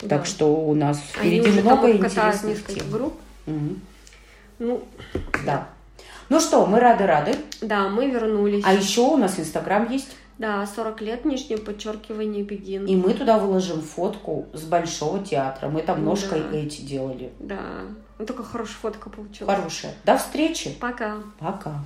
Да. 0.00 0.08
Так 0.08 0.26
что 0.26 0.46
у 0.54 0.74
нас 0.74 1.00
Они 1.20 1.40
впереди 1.40 1.60
много 1.60 1.90
интересных 1.92 2.66
тем. 2.66 2.90
групп. 2.90 3.14
Мгм. 3.46 3.80
Ну, 4.58 4.82
Да. 5.46 5.68
Ну 6.30 6.40
что, 6.40 6.64
мы 6.66 6.80
рады-рады. 6.80 7.36
да, 7.60 7.88
мы 7.88 8.10
вернулись. 8.10 8.64
А 8.66 8.72
еще 8.72 9.02
у 9.02 9.16
нас 9.18 9.38
Инстаграм 9.38 9.90
есть. 9.90 10.08
Да, 10.38 10.66
40 10.66 11.00
лет, 11.02 11.24
нижнее 11.24 11.58
подчеркивание, 11.58 12.42
бегин. 12.42 12.86
И 12.86 12.96
мы 12.96 13.12
туда 13.14 13.38
выложим 13.38 13.82
фотку 13.82 14.46
с 14.52 14.62
Большого 14.62 15.22
театра. 15.24 15.68
Мы 15.68 15.82
там 15.82 15.98
Да. 15.98 16.02
ножкой 16.06 16.42
эти 16.52 16.80
делали. 16.80 17.30
Да, 17.38 17.60
ну 18.18 18.26
только 18.26 18.42
хорошая 18.42 18.76
фотка 18.82 19.10
получилась. 19.10 19.54
Хорошая. 19.54 19.92
До 20.04 20.16
встречи. 20.18 20.74
Пока. 20.80 21.18
Пока. 21.38 21.84